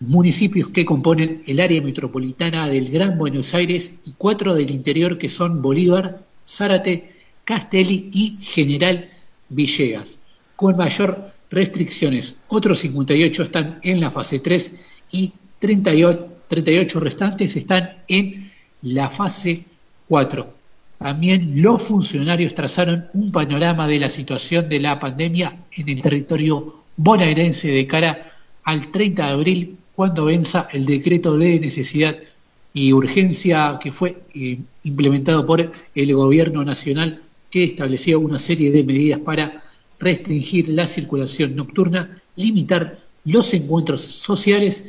municipios 0.00 0.68
que 0.68 0.84
componen 0.84 1.42
el 1.46 1.60
área 1.60 1.80
metropolitana 1.80 2.68
del 2.68 2.90
Gran 2.90 3.16
Buenos 3.18 3.54
Aires 3.54 3.92
y 4.04 4.12
cuatro 4.12 4.54
del 4.54 4.70
interior 4.70 5.18
que 5.18 5.28
son 5.28 5.62
Bolívar, 5.62 6.24
Zárate, 6.46 7.12
Castelli 7.44 8.10
y 8.12 8.38
General 8.42 9.10
Villegas, 9.48 10.18
con 10.54 10.76
mayor 10.76 11.32
restricciones. 11.50 12.36
Otros 12.48 12.80
58 12.80 13.42
están 13.42 13.78
en 13.82 14.00
la 14.00 14.10
fase 14.10 14.40
3 14.40 14.72
y 15.12 15.32
38, 15.60 16.28
38 16.48 17.00
restantes 17.00 17.56
están 17.56 18.02
en 18.08 18.52
la 18.82 19.10
fase 19.10 19.64
4. 20.08 20.54
También 20.98 21.62
los 21.62 21.82
funcionarios 21.82 22.54
trazaron 22.54 23.08
un 23.12 23.30
panorama 23.30 23.86
de 23.86 23.98
la 23.98 24.10
situación 24.10 24.68
de 24.68 24.80
la 24.80 24.98
pandemia 24.98 25.56
en 25.72 25.88
el 25.88 26.02
territorio 26.02 26.82
bonaerense 26.96 27.68
de 27.68 27.86
cara 27.86 28.32
al 28.64 28.90
30 28.90 29.26
de 29.26 29.32
abril, 29.32 29.76
cuando 29.96 30.26
venza 30.26 30.68
el 30.72 30.84
decreto 30.84 31.38
de 31.38 31.58
necesidad 31.58 32.18
y 32.74 32.92
urgencia 32.92 33.78
que 33.82 33.90
fue 33.90 34.18
eh, 34.34 34.58
implementado 34.84 35.46
por 35.46 35.72
el 35.94 36.14
gobierno 36.14 36.62
nacional 36.62 37.22
que 37.50 37.64
establecía 37.64 38.18
una 38.18 38.38
serie 38.38 38.70
de 38.70 38.84
medidas 38.84 39.20
para 39.20 39.62
restringir 39.98 40.68
la 40.68 40.86
circulación 40.86 41.56
nocturna, 41.56 42.20
limitar 42.36 42.98
los 43.24 43.54
encuentros 43.54 44.02
sociales 44.02 44.84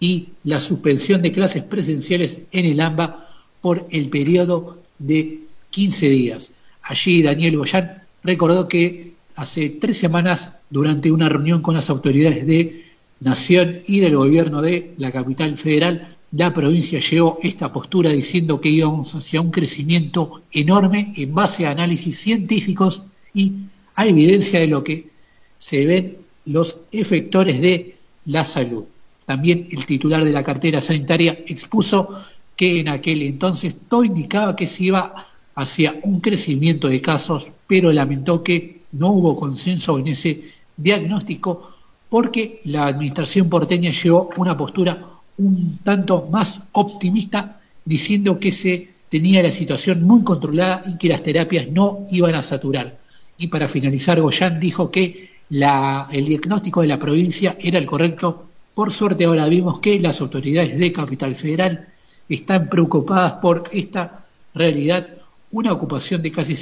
y 0.00 0.30
la 0.42 0.58
suspensión 0.58 1.22
de 1.22 1.32
clases 1.32 1.62
presenciales 1.62 2.42
en 2.50 2.66
el 2.66 2.80
AMBA 2.80 3.28
por 3.60 3.86
el 3.92 4.08
periodo 4.08 4.82
de 4.98 5.42
15 5.70 6.08
días. 6.08 6.52
Allí 6.82 7.22
Daniel 7.22 7.58
Goyán 7.58 8.02
recordó 8.24 8.66
que 8.66 9.14
hace 9.36 9.70
tres 9.70 9.98
semanas, 9.98 10.56
durante 10.68 11.12
una 11.12 11.28
reunión 11.28 11.62
con 11.62 11.76
las 11.76 11.90
autoridades 11.90 12.44
de 12.44 12.87
Nación 13.20 13.80
y 13.86 14.00
del 14.00 14.16
gobierno 14.16 14.62
de 14.62 14.94
la 14.96 15.10
capital 15.10 15.58
federal, 15.58 16.16
la 16.32 16.52
provincia 16.52 17.00
llegó 17.00 17.38
esta 17.42 17.72
postura 17.72 18.10
diciendo 18.10 18.60
que 18.60 18.68
íbamos 18.68 19.14
hacia 19.14 19.40
un 19.40 19.50
crecimiento 19.50 20.42
enorme 20.52 21.12
en 21.16 21.34
base 21.34 21.66
a 21.66 21.70
análisis 21.70 22.18
científicos 22.18 23.02
y 23.34 23.52
a 23.94 24.06
evidencia 24.06 24.60
de 24.60 24.66
lo 24.68 24.84
que 24.84 25.08
se 25.56 25.84
ven 25.84 26.18
los 26.44 26.76
efectores 26.92 27.60
de 27.60 27.96
la 28.26 28.44
salud. 28.44 28.84
También 29.26 29.68
el 29.72 29.84
titular 29.84 30.24
de 30.24 30.32
la 30.32 30.44
cartera 30.44 30.80
sanitaria 30.80 31.38
expuso 31.46 32.08
que 32.56 32.80
en 32.80 32.88
aquel 32.88 33.22
entonces 33.22 33.74
todo 33.88 34.04
indicaba 34.04 34.54
que 34.54 34.66
se 34.66 34.84
iba 34.84 35.26
hacia 35.54 35.98
un 36.02 36.20
crecimiento 36.20 36.88
de 36.88 37.00
casos, 37.00 37.50
pero 37.66 37.92
lamentó 37.92 38.42
que 38.42 38.82
no 38.92 39.08
hubo 39.08 39.36
consenso 39.36 39.98
en 39.98 40.08
ese 40.08 40.42
diagnóstico 40.76 41.77
porque 42.08 42.60
la 42.64 42.86
administración 42.86 43.48
porteña 43.48 43.90
llevó 43.90 44.30
una 44.36 44.56
postura 44.56 45.06
un 45.36 45.78
tanto 45.84 46.26
más 46.30 46.62
optimista, 46.72 47.60
diciendo 47.84 48.38
que 48.38 48.52
se 48.52 48.90
tenía 49.08 49.42
la 49.42 49.52
situación 49.52 50.02
muy 50.02 50.22
controlada 50.24 50.82
y 50.86 50.98
que 50.98 51.08
las 51.08 51.22
terapias 51.22 51.68
no 51.68 52.06
iban 52.10 52.34
a 52.34 52.42
saturar. 52.42 52.98
Y 53.38 53.46
para 53.46 53.68
finalizar, 53.68 54.20
Goyán 54.20 54.58
dijo 54.58 54.90
que 54.90 55.30
el 55.50 56.24
diagnóstico 56.26 56.82
de 56.82 56.88
la 56.88 56.98
provincia 56.98 57.56
era 57.60 57.78
el 57.78 57.86
correcto. 57.86 58.46
Por 58.74 58.92
suerte 58.92 59.24
ahora 59.24 59.48
vimos 59.48 59.80
que 59.80 59.98
las 60.00 60.20
autoridades 60.20 60.78
de 60.78 60.92
Capital 60.92 61.36
Federal 61.36 61.88
están 62.28 62.68
preocupadas 62.68 63.34
por 63.34 63.64
esta 63.72 64.26
realidad 64.54 65.08
una 65.50 65.72
ocupación 65.72 66.20
de 66.20 66.32
casi 66.32 66.54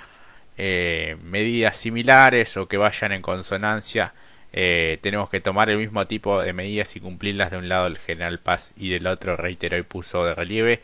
eh, 0.59 1.17
medidas 1.25 1.77
similares 1.77 2.57
o 2.57 2.69
que 2.69 2.77
vayan 2.77 3.13
en 3.13 3.23
consonancia 3.23 4.13
eh, 4.53 4.99
tenemos 5.01 5.31
que 5.31 5.41
tomar 5.41 5.71
el 5.71 5.79
mismo 5.79 6.07
tipo 6.07 6.43
de 6.43 6.53
medidas 6.53 6.97
y 6.97 7.01
cumplirlas 7.01 7.51
de 7.51 7.59
un 7.59 7.69
lado 7.69 7.87
el 7.87 7.99
general 7.99 8.41
Paz 8.41 8.73
y 8.77 8.91
del 8.91 9.07
otro 9.07 9.37
reiteró 9.37 9.79
y 9.79 9.83
puso 9.83 10.25
de 10.25 10.35
relieve 10.35 10.83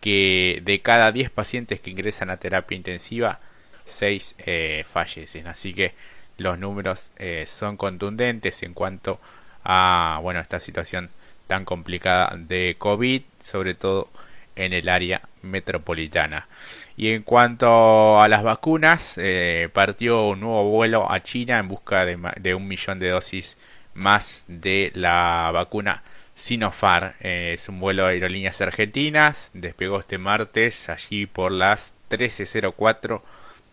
que 0.00 0.60
de 0.64 0.80
cada 0.80 1.12
10 1.12 1.30
pacientes 1.30 1.80
que 1.80 1.90
ingresan 1.90 2.30
a 2.30 2.38
terapia 2.38 2.76
intensiva 2.76 3.40
6 3.84 4.36
eh, 4.38 4.84
fallecen 4.90 5.46
así 5.46 5.74
que 5.74 5.94
los 6.38 6.58
números 6.58 7.12
son 7.46 7.76
contundentes 7.76 8.62
en 8.64 8.74
cuanto 8.74 9.20
a 9.62 10.18
bueno 10.22 10.40
esta 10.40 10.58
situación 10.58 11.10
tan 11.46 11.64
complicada 11.64 12.34
de 12.36 12.74
COVID 12.78 13.22
sobre 13.40 13.74
todo 13.74 14.08
en 14.56 14.72
el 14.72 14.88
área 14.88 15.22
metropolitana. 15.42 16.48
Y 16.96 17.10
en 17.10 17.22
cuanto 17.22 18.20
a 18.20 18.28
las 18.28 18.42
vacunas, 18.42 19.18
eh, 19.18 19.68
partió 19.72 20.26
un 20.28 20.40
nuevo 20.40 20.70
vuelo 20.70 21.10
a 21.10 21.22
China 21.22 21.58
en 21.58 21.68
busca 21.68 22.04
de, 22.04 22.54
un 22.54 22.68
millón 22.68 22.98
de 22.98 23.10
dosis 23.10 23.58
más 23.94 24.44
de 24.48 24.92
la 24.94 25.50
vacuna 25.52 26.02
Sinopharm. 26.34 27.12
Eh, 27.20 27.52
es 27.54 27.68
un 27.68 27.80
vuelo 27.80 28.06
de 28.06 28.14
aerolíneas 28.14 28.60
argentinas, 28.60 29.50
despegó 29.54 30.00
este 30.00 30.18
martes 30.18 30.88
allí 30.88 31.26
por 31.26 31.52
las 31.52 31.94
13.04 32.10 33.22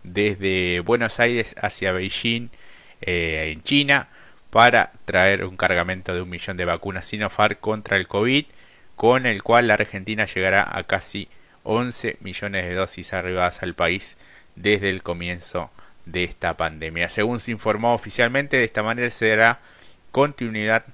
desde 0.03 0.79
Buenos 0.81 1.19
Aires 1.19 1.55
hacia 1.61 1.91
Beijing 1.91 2.49
eh, 3.01 3.51
en 3.53 3.63
China 3.63 4.07
para 4.49 4.91
traer 5.05 5.45
un 5.45 5.57
cargamento 5.57 6.13
de 6.13 6.21
un 6.21 6.29
millón 6.29 6.57
de 6.57 6.65
vacunas 6.65 7.05
Sinopharm 7.05 7.55
contra 7.59 7.97
el 7.97 8.07
COVID 8.07 8.45
con 8.95 9.25
el 9.25 9.41
cual 9.43 9.67
la 9.67 9.75
Argentina 9.75 10.25
llegará 10.25 10.77
a 10.77 10.83
casi 10.83 11.27
11 11.63 12.17
millones 12.21 12.65
de 12.65 12.75
dosis 12.75 13.13
arribadas 13.13 13.63
al 13.63 13.73
país 13.73 14.17
desde 14.55 14.89
el 14.89 15.03
comienzo 15.03 15.71
de 16.05 16.23
esta 16.23 16.55
pandemia. 16.57 17.09
Según 17.09 17.39
se 17.39 17.51
informó 17.51 17.93
oficialmente, 17.93 18.57
de 18.57 18.63
esta 18.63 18.83
manera 18.83 19.09
se 19.09 19.29
dará 19.29 19.59
continuidad 20.11 20.85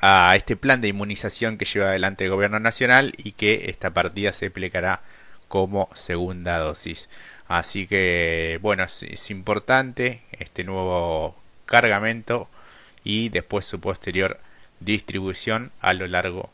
a 0.00 0.36
este 0.36 0.56
plan 0.56 0.80
de 0.80 0.88
inmunización 0.88 1.56
que 1.58 1.64
lleva 1.64 1.88
adelante 1.88 2.24
el 2.24 2.30
gobierno 2.30 2.60
nacional 2.60 3.14
y 3.16 3.32
que 3.32 3.70
esta 3.70 3.90
partida 3.90 4.32
se 4.32 4.46
aplicará 4.46 5.00
como 5.48 5.88
segunda 5.94 6.58
dosis. 6.58 7.08
Así 7.48 7.86
que, 7.86 8.58
bueno, 8.62 8.84
es, 8.84 9.30
importante 9.30 10.22
este 10.32 10.64
nuevo 10.64 11.36
cargamento 11.66 12.48
y 13.04 13.28
después 13.28 13.66
su 13.66 13.80
posterior 13.80 14.40
distribución 14.80 15.70
a 15.80 15.92
lo 15.94 16.06
largo 16.06 16.50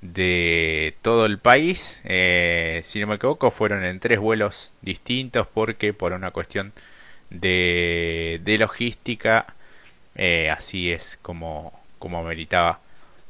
de 0.00 0.96
todo 1.02 1.26
el 1.26 1.38
país. 1.38 2.00
Eh, 2.04 2.82
si 2.84 3.00
no 3.00 3.06
me 3.06 3.16
equivoco, 3.16 3.50
fueron 3.50 3.84
en 3.84 4.00
tres 4.00 4.18
vuelos 4.18 4.72
distintos 4.82 5.46
porque 5.46 5.94
por 5.94 6.12
una 6.12 6.32
cuestión 6.32 6.72
de, 7.30 8.40
de 8.44 8.58
logística, 8.58 9.46
eh, 10.16 10.50
así 10.50 10.90
es 10.92 11.18
como, 11.22 11.80
como 11.98 12.22
meritaba 12.24 12.80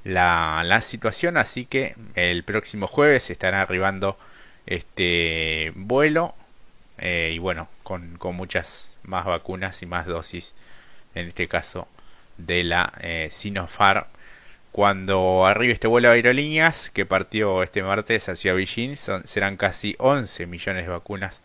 la, 0.04 0.62
la 0.64 0.80
situación. 0.82 1.36
Así 1.36 1.66
que 1.66 1.94
el 2.14 2.44
próximo 2.44 2.86
jueves 2.86 3.30
estará 3.30 3.60
arribando 3.62 4.18
este 4.66 5.72
vuelo 5.76 6.34
eh, 6.98 7.32
y 7.34 7.38
bueno, 7.38 7.68
con, 7.82 8.16
con 8.18 8.34
muchas 8.34 8.90
más 9.02 9.24
vacunas 9.24 9.82
y 9.82 9.86
más 9.86 10.06
dosis, 10.06 10.54
en 11.14 11.28
este 11.28 11.48
caso 11.48 11.88
de 12.38 12.64
la 12.64 12.92
Sinopharm. 13.30 14.06
Cuando 14.72 15.44
arribe 15.44 15.74
este 15.74 15.86
vuelo 15.86 16.08
de 16.08 16.14
aerolíneas 16.14 16.88
que 16.88 17.04
partió 17.04 17.62
este 17.62 17.82
martes 17.82 18.30
hacia 18.30 18.54
Beijing, 18.54 18.96
serán 18.96 19.58
casi 19.58 19.94
11 19.98 20.46
millones 20.46 20.86
de 20.86 20.90
vacunas 20.90 21.42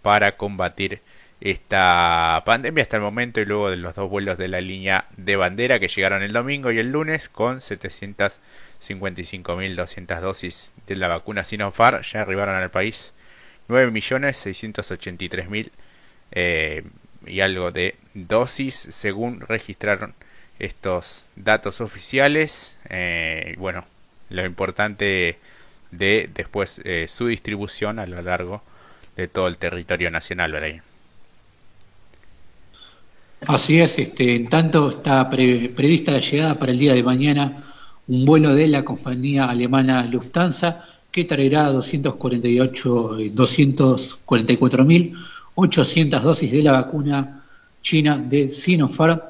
para 0.00 0.36
combatir 0.36 1.02
esta 1.40 2.42
pandemia 2.44 2.82
hasta 2.82 2.96
el 2.96 3.02
momento 3.02 3.40
y 3.40 3.44
luego 3.44 3.70
de 3.70 3.76
los 3.76 3.96
dos 3.96 4.10
vuelos 4.10 4.38
de 4.38 4.48
la 4.48 4.60
línea 4.60 5.06
de 5.16 5.36
bandera 5.36 5.78
que 5.80 5.86
llegaron 5.88 6.22
el 6.22 6.32
domingo 6.32 6.70
y 6.72 6.78
el 6.78 6.92
lunes 6.92 7.28
con 7.28 7.58
755.200 7.58 10.20
dosis 10.20 10.72
de 10.86 10.96
la 10.96 11.08
vacuna 11.08 11.44
Sinopharm 11.44 12.02
ya 12.02 12.22
arribaron 12.22 12.54
al 12.56 12.70
país 12.70 13.12
9.683.000 13.68 15.70
eh, 16.32 16.84
y 17.26 17.40
algo 17.40 17.70
de 17.70 17.96
dosis 18.14 18.74
según 18.74 19.40
registraron 19.40 20.14
estos 20.58 21.26
datos 21.36 21.80
oficiales. 21.80 22.78
Eh, 22.88 23.54
bueno, 23.58 23.84
lo 24.30 24.44
importante 24.44 25.38
de 25.90 26.30
después 26.34 26.80
eh, 26.84 27.06
su 27.08 27.26
distribución 27.26 27.98
a 27.98 28.06
lo 28.06 28.20
largo 28.22 28.62
de 29.16 29.28
todo 29.28 29.48
el 29.48 29.56
territorio 29.56 30.10
nacional, 30.10 30.52
¿verdad? 30.52 30.82
Así 33.46 33.80
es, 33.80 33.98
este, 33.98 34.34
en 34.34 34.48
tanto 34.48 34.90
está 34.90 35.30
prevista 35.30 36.12
la 36.12 36.18
llegada 36.18 36.54
para 36.56 36.72
el 36.72 36.78
día 36.78 36.94
de 36.94 37.02
mañana 37.02 37.64
un 38.08 38.24
vuelo 38.24 38.54
de 38.54 38.68
la 38.68 38.84
compañía 38.84 39.44
alemana 39.44 40.02
Lufthansa 40.04 40.84
que 41.10 41.24
traerá 41.24 41.72
248, 41.72 43.16
244.800 43.34 46.20
dosis 46.20 46.52
de 46.52 46.62
la 46.62 46.72
vacuna 46.72 47.44
china 47.82 48.18
de 48.18 48.50
Sinopharm 48.50 49.20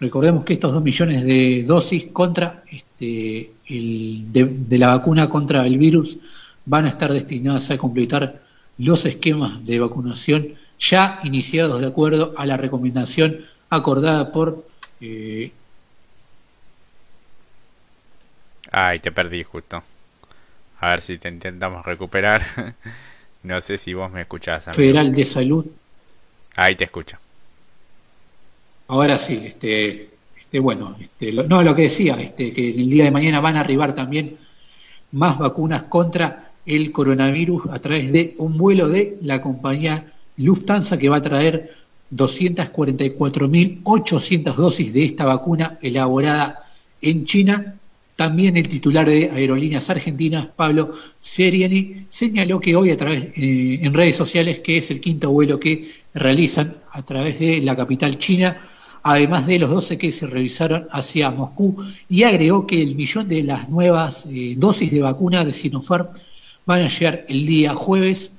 Recordemos 0.00 0.44
que 0.44 0.54
estos 0.54 0.72
dos 0.72 0.82
millones 0.82 1.24
de 1.24 1.64
dosis 1.66 2.06
contra 2.12 2.64
este, 2.70 3.52
de, 3.68 4.78
la 4.78 4.88
vacuna 4.88 5.30
contra 5.30 5.66
el 5.66 5.78
virus 5.78 6.18
van 6.66 6.86
a 6.86 6.88
estar 6.88 7.12
destinadas 7.12 7.70
a 7.70 7.78
completar 7.78 8.40
los 8.76 9.06
esquemas 9.06 9.64
de 9.64 9.78
vacunación 9.78 10.54
ya 10.78 11.20
iniciados 11.22 11.80
de 11.80 11.86
acuerdo 11.86 12.34
a 12.36 12.44
la 12.44 12.56
recomendación 12.56 13.44
acordada 13.70 14.32
por... 14.32 14.66
Eh, 15.00 15.52
Ay, 18.72 18.98
te 18.98 19.12
perdí 19.12 19.44
justo. 19.44 19.84
A 20.80 20.90
ver 20.90 21.02
si 21.02 21.18
te 21.18 21.28
intentamos 21.28 21.84
recuperar. 21.84 22.74
no 23.42 23.60
sé 23.60 23.78
si 23.78 23.94
vos 23.94 24.10
me 24.10 24.22
escuchás. 24.22 24.64
Federal 24.72 25.14
de 25.14 25.24
Salud. 25.24 25.66
Ahí 26.56 26.76
te 26.76 26.84
escucho. 26.84 27.16
Ahora 28.88 29.18
sí, 29.18 29.42
este, 29.46 30.10
este 30.38 30.58
bueno, 30.58 30.96
este, 31.00 31.32
no 31.32 31.62
lo 31.62 31.74
que 31.74 31.82
decía, 31.82 32.16
este, 32.16 32.52
que 32.52 32.70
el 32.70 32.90
día 32.90 33.04
de 33.04 33.10
mañana 33.10 33.40
van 33.40 33.56
a 33.56 33.60
arribar 33.60 33.94
también 33.94 34.36
más 35.12 35.38
vacunas 35.38 35.84
contra 35.84 36.50
el 36.66 36.92
coronavirus 36.92 37.66
a 37.70 37.78
través 37.78 38.12
de 38.12 38.34
un 38.38 38.58
vuelo 38.58 38.88
de 38.88 39.16
la 39.22 39.40
compañía 39.40 40.12
Lufthansa 40.36 40.98
que 40.98 41.08
va 41.08 41.18
a 41.18 41.22
traer 41.22 41.72
244.800 42.14 44.54
dosis 44.54 44.92
de 44.92 45.04
esta 45.04 45.24
vacuna 45.24 45.78
elaborada 45.80 46.64
en 47.00 47.24
China. 47.24 47.76
También 48.16 48.56
el 48.56 48.68
titular 48.68 49.08
de 49.08 49.30
Aerolíneas 49.30 49.90
Argentinas, 49.90 50.46
Pablo 50.46 50.92
Seriani, 51.18 52.06
señaló 52.08 52.60
que 52.60 52.76
hoy 52.76 52.90
a 52.90 52.96
través 52.96 53.24
eh, 53.36 53.80
en 53.82 53.92
redes 53.92 54.16
sociales 54.16 54.60
que 54.60 54.76
es 54.78 54.90
el 54.90 55.00
quinto 55.00 55.30
vuelo 55.30 55.58
que 55.58 55.90
realizan 56.14 56.76
a 56.92 57.02
través 57.02 57.40
de 57.40 57.60
la 57.62 57.74
capital 57.74 58.18
china 58.18 58.60
además 59.04 59.46
de 59.46 59.58
los 59.58 59.70
12 59.70 59.98
que 59.98 60.10
se 60.10 60.26
revisaron 60.26 60.88
hacia 60.90 61.30
Moscú, 61.30 61.76
y 62.08 62.22
agregó 62.22 62.66
que 62.66 62.82
el 62.82 62.96
millón 62.96 63.28
de 63.28 63.42
las 63.42 63.68
nuevas 63.68 64.26
eh, 64.30 64.54
dosis 64.56 64.90
de 64.90 65.02
vacuna 65.02 65.44
de 65.44 65.52
Sinopharm 65.52 66.08
van 66.64 66.82
a 66.82 66.88
llegar 66.88 67.26
el 67.28 67.46
día 67.46 67.74
jueves, 67.74 68.32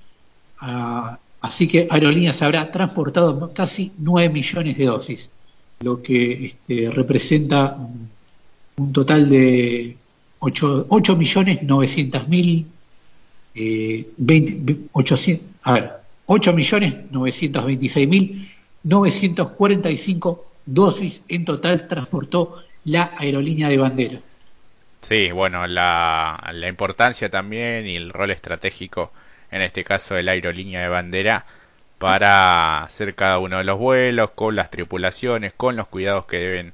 así 1.40 1.68
que 1.68 1.88
Aerolíneas 1.92 2.42
habrá 2.42 2.72
transportado 2.72 3.54
casi 3.54 3.92
9 4.00 4.34
millones 4.34 4.76
de 4.76 4.86
dosis, 4.86 5.32
lo 5.82 6.02
que 6.02 6.48
este, 6.48 6.90
representa 6.90 7.78
un 8.78 8.94
total 8.94 9.30
de 9.30 9.96
8, 10.40 10.88
8 10.90 11.16
millones 11.16 11.64
900 11.64 12.28
mil, 12.28 12.68
eh, 13.56 14.08
a 15.64 15.74
ver, 15.74 15.92
8 16.26 16.54
millones 16.54 16.96
926 17.12 18.08
mil 18.08 18.48
945 18.84 20.46
dosis 20.66 21.24
en 21.30 21.46
total 21.46 21.88
transportó 21.88 22.64
la 22.86 23.14
aerolínea 23.18 23.70
de 23.70 23.78
bandera. 23.78 24.20
Sí, 25.02 25.32
bueno, 25.32 25.68
la, 25.68 26.52
la 26.54 26.68
importancia 26.68 27.30
también 27.30 27.88
y 27.88 27.96
el 27.96 28.12
rol 28.12 28.32
estratégico, 28.32 29.12
en 29.52 29.62
este 29.62 29.84
caso 29.84 30.16
de 30.16 30.24
la 30.24 30.34
aerolínea 30.34 30.82
de 30.82 30.88
bandera, 30.90 31.46
para 31.98 32.84
hacer 32.84 33.16
cada 33.16 33.40
uno 33.40 33.60
de 33.60 33.64
los 33.64 33.80
vuelos, 33.80 34.32
con 34.32 34.56
las 34.56 34.70
tripulaciones, 34.72 35.54
con 35.54 35.76
los 35.76 35.88
cuidados 35.88 36.26
que 36.26 36.38
deben 36.38 36.74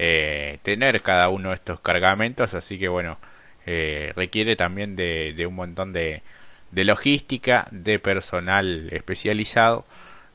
eh, 0.00 0.60
tener 0.62 1.02
cada 1.02 1.28
uno 1.28 1.48
de 1.48 1.56
estos 1.56 1.80
cargamentos, 1.80 2.54
así 2.54 2.78
que 2.78 2.86
bueno, 2.86 3.18
eh, 3.66 4.12
requiere 4.14 4.54
también 4.54 4.94
de, 4.94 5.44
un 5.44 5.56
montón 5.56 5.92
de, 5.92 6.22
de 6.70 6.84
logística, 6.84 7.66
de 7.72 7.98
personal 7.98 8.88
especializado, 8.92 9.84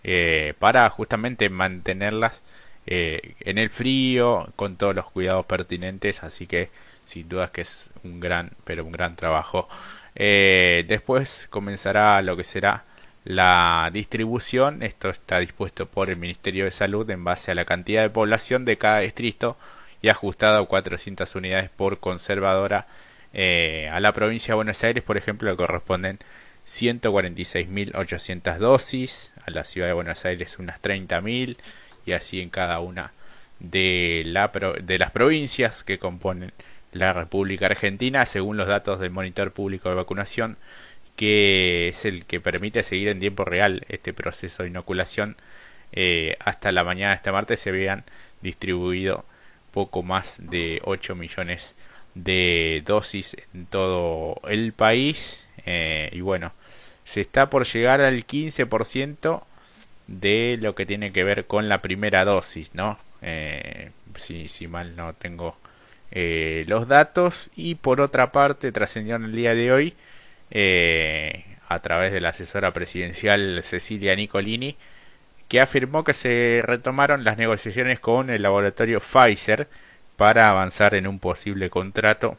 eh, 0.03 0.53
para 0.59 0.89
justamente 0.89 1.49
mantenerlas 1.49 2.43
en 2.85 3.57
el 3.57 3.69
frío, 3.69 4.51
con 4.57 4.75
todos 4.75 4.93
los 4.93 5.09
cuidados 5.09 5.45
pertinentes, 5.45 6.21
así 6.23 6.45
que 6.47 6.69
sin 7.05 7.29
dudas 7.29 7.49
que 7.51 7.61
es 7.61 7.89
un 8.03 8.19
gran, 8.19 8.51
pero 8.65 8.83
un 8.83 8.91
gran 8.91 9.15
trabajo. 9.15 9.69
Después 10.13 11.47
comenzará 11.49 12.21
lo 12.21 12.35
que 12.35 12.43
será 12.43 12.83
la 13.23 13.89
distribución. 13.93 14.83
Esto 14.83 15.09
está 15.09 15.39
dispuesto 15.39 15.87
por 15.87 16.09
el 16.09 16.17
Ministerio 16.17 16.65
de 16.65 16.71
Salud 16.71 17.09
en 17.09 17.23
base 17.23 17.51
a 17.51 17.55
la 17.55 17.65
cantidad 17.65 18.01
de 18.01 18.09
población 18.09 18.65
de 18.65 18.77
cada 18.77 18.99
distrito 18.99 19.57
y 20.01 20.09
ajustado 20.09 20.61
a 20.61 20.67
400 20.67 21.35
unidades 21.35 21.69
por 21.69 21.99
conservadora. 21.99 22.87
Eh, 23.33 23.89
a 23.91 23.99
la 23.99 24.13
provincia 24.13 24.51
de 24.51 24.55
Buenos 24.55 24.83
Aires, 24.83 25.03
por 25.03 25.17
ejemplo, 25.17 25.49
le 25.49 25.55
corresponden 25.55 26.19
146.800 26.65 28.57
dosis, 28.57 29.33
a 29.45 29.51
la 29.51 29.63
ciudad 29.63 29.87
de 29.87 29.93
Buenos 29.93 30.23
Aires 30.25 30.59
unas 30.59 30.81
30.000 30.81 31.57
y 32.05 32.11
así 32.13 32.41
en 32.41 32.49
cada 32.49 32.79
una 32.79 33.11
de, 33.59 34.23
la, 34.25 34.51
de 34.81 34.99
las 34.99 35.11
provincias 35.11 35.83
que 35.83 35.99
componen 35.99 36.51
la 36.91 37.13
República 37.13 37.65
Argentina, 37.65 38.25
según 38.25 38.57
los 38.57 38.67
datos 38.67 38.99
del 38.99 39.09
Monitor 39.09 39.51
Público 39.51 39.89
de 39.89 39.95
Vacunación, 39.95 40.57
que 41.15 41.89
es 41.89 42.05
el 42.05 42.25
que 42.25 42.39
permite 42.39 42.83
seguir 42.83 43.09
en 43.09 43.19
tiempo 43.19 43.45
real 43.45 43.85
este 43.89 44.13
proceso 44.13 44.63
de 44.63 44.69
inoculación. 44.69 45.37
Eh, 45.91 46.35
hasta 46.39 46.71
la 46.71 46.83
mañana 46.83 47.11
de 47.11 47.17
este 47.17 47.31
martes 47.31 47.59
se 47.59 47.69
habían 47.69 48.03
distribuido 48.41 49.25
poco 49.71 50.03
más 50.03 50.37
de 50.41 50.81
8 50.83 51.15
millones 51.15 51.75
de 52.15 52.83
dosis 52.85 53.37
en 53.53 53.67
todo 53.67 54.41
el 54.47 54.73
país. 54.73 55.45
Eh, 55.65 56.09
y 56.13 56.21
bueno, 56.21 56.53
se 57.03 57.21
está 57.21 57.49
por 57.49 57.65
llegar 57.65 58.01
al 58.01 58.25
15% 58.25 59.43
de 60.07 60.57
lo 60.61 60.75
que 60.75 60.85
tiene 60.85 61.11
que 61.13 61.23
ver 61.23 61.45
con 61.45 61.69
la 61.69 61.81
primera 61.81 62.25
dosis, 62.25 62.73
¿no? 62.73 62.97
Eh, 63.21 63.91
si, 64.15 64.47
si 64.47 64.67
mal 64.67 64.95
no 64.95 65.13
tengo 65.13 65.57
los 66.15 66.87
datos 66.87 67.49
y 67.55 67.73
por 67.73 67.99
otra 67.99 68.31
parte 68.31 68.71
trascendió 68.71 69.15
en 69.15 69.23
el 69.23 69.35
día 69.35 69.55
de 69.55 69.71
hoy 69.71 69.95
eh, 70.53 71.45
a 71.67 71.79
través 71.79 72.13
de 72.13 72.21
la 72.21 72.29
asesora 72.29 72.71
presidencial 72.71 73.61
Cecilia 73.63 74.15
Nicolini 74.15 74.77
que 75.47 75.59
afirmó 75.59 76.03
que 76.03 76.13
se 76.13 76.61
retomaron 76.63 77.23
las 77.23 77.37
negociaciones 77.37 77.99
con 77.99 78.29
el 78.29 78.43
laboratorio 78.43 79.01
Pfizer 79.01 79.67
para 80.15 80.49
avanzar 80.49 80.95
en 80.95 81.07
un 81.07 81.19
posible 81.19 81.69
contrato 81.69 82.37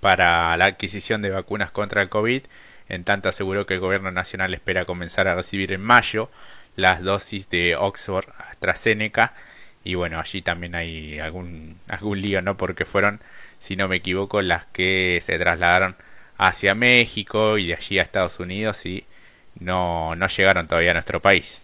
para 0.00 0.56
la 0.56 0.66
adquisición 0.66 1.22
de 1.22 1.30
vacunas 1.30 1.70
contra 1.70 2.02
el 2.02 2.08
COVID. 2.08 2.42
En 2.88 3.04
tanto 3.04 3.28
aseguró 3.28 3.66
que 3.66 3.74
el 3.74 3.80
gobierno 3.80 4.10
nacional 4.12 4.52
espera 4.54 4.84
comenzar 4.84 5.26
a 5.28 5.34
recibir 5.34 5.72
en 5.72 5.80
mayo 5.80 6.30
las 6.76 7.02
dosis 7.02 7.48
de 7.50 7.76
Oxford 7.76 8.26
AstraZeneca 8.50 9.34
y 9.82 9.94
bueno, 9.94 10.18
allí 10.18 10.42
también 10.42 10.74
hay 10.74 11.20
algún, 11.20 11.78
algún 11.86 12.20
lío, 12.20 12.42
¿no? 12.42 12.56
Porque 12.56 12.84
fueron, 12.84 13.20
si 13.60 13.76
no 13.76 13.86
me 13.86 13.96
equivoco, 13.96 14.42
las 14.42 14.66
que 14.66 15.20
se 15.22 15.38
trasladaron 15.38 15.94
hacia 16.38 16.74
México 16.74 17.58
y 17.58 17.66
de 17.66 17.74
allí 17.74 17.98
a 17.98 18.02
Estados 18.02 18.38
Unidos 18.40 18.84
y 18.86 19.04
no, 19.60 20.14
no 20.14 20.26
llegaron 20.28 20.66
todavía 20.66 20.90
a 20.90 20.94
nuestro 20.94 21.20
país. 21.20 21.62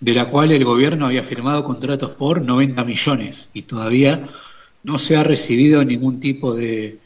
De 0.00 0.14
la 0.14 0.24
cual 0.24 0.50
el 0.50 0.64
gobierno 0.64 1.06
había 1.06 1.22
firmado 1.22 1.62
contratos 1.62 2.10
por 2.10 2.42
90 2.42 2.84
millones 2.84 3.48
y 3.52 3.62
todavía 3.62 4.28
no 4.82 4.98
se 4.98 5.16
ha 5.16 5.22
recibido 5.22 5.84
ningún 5.84 6.18
tipo 6.18 6.54
de, 6.54 6.98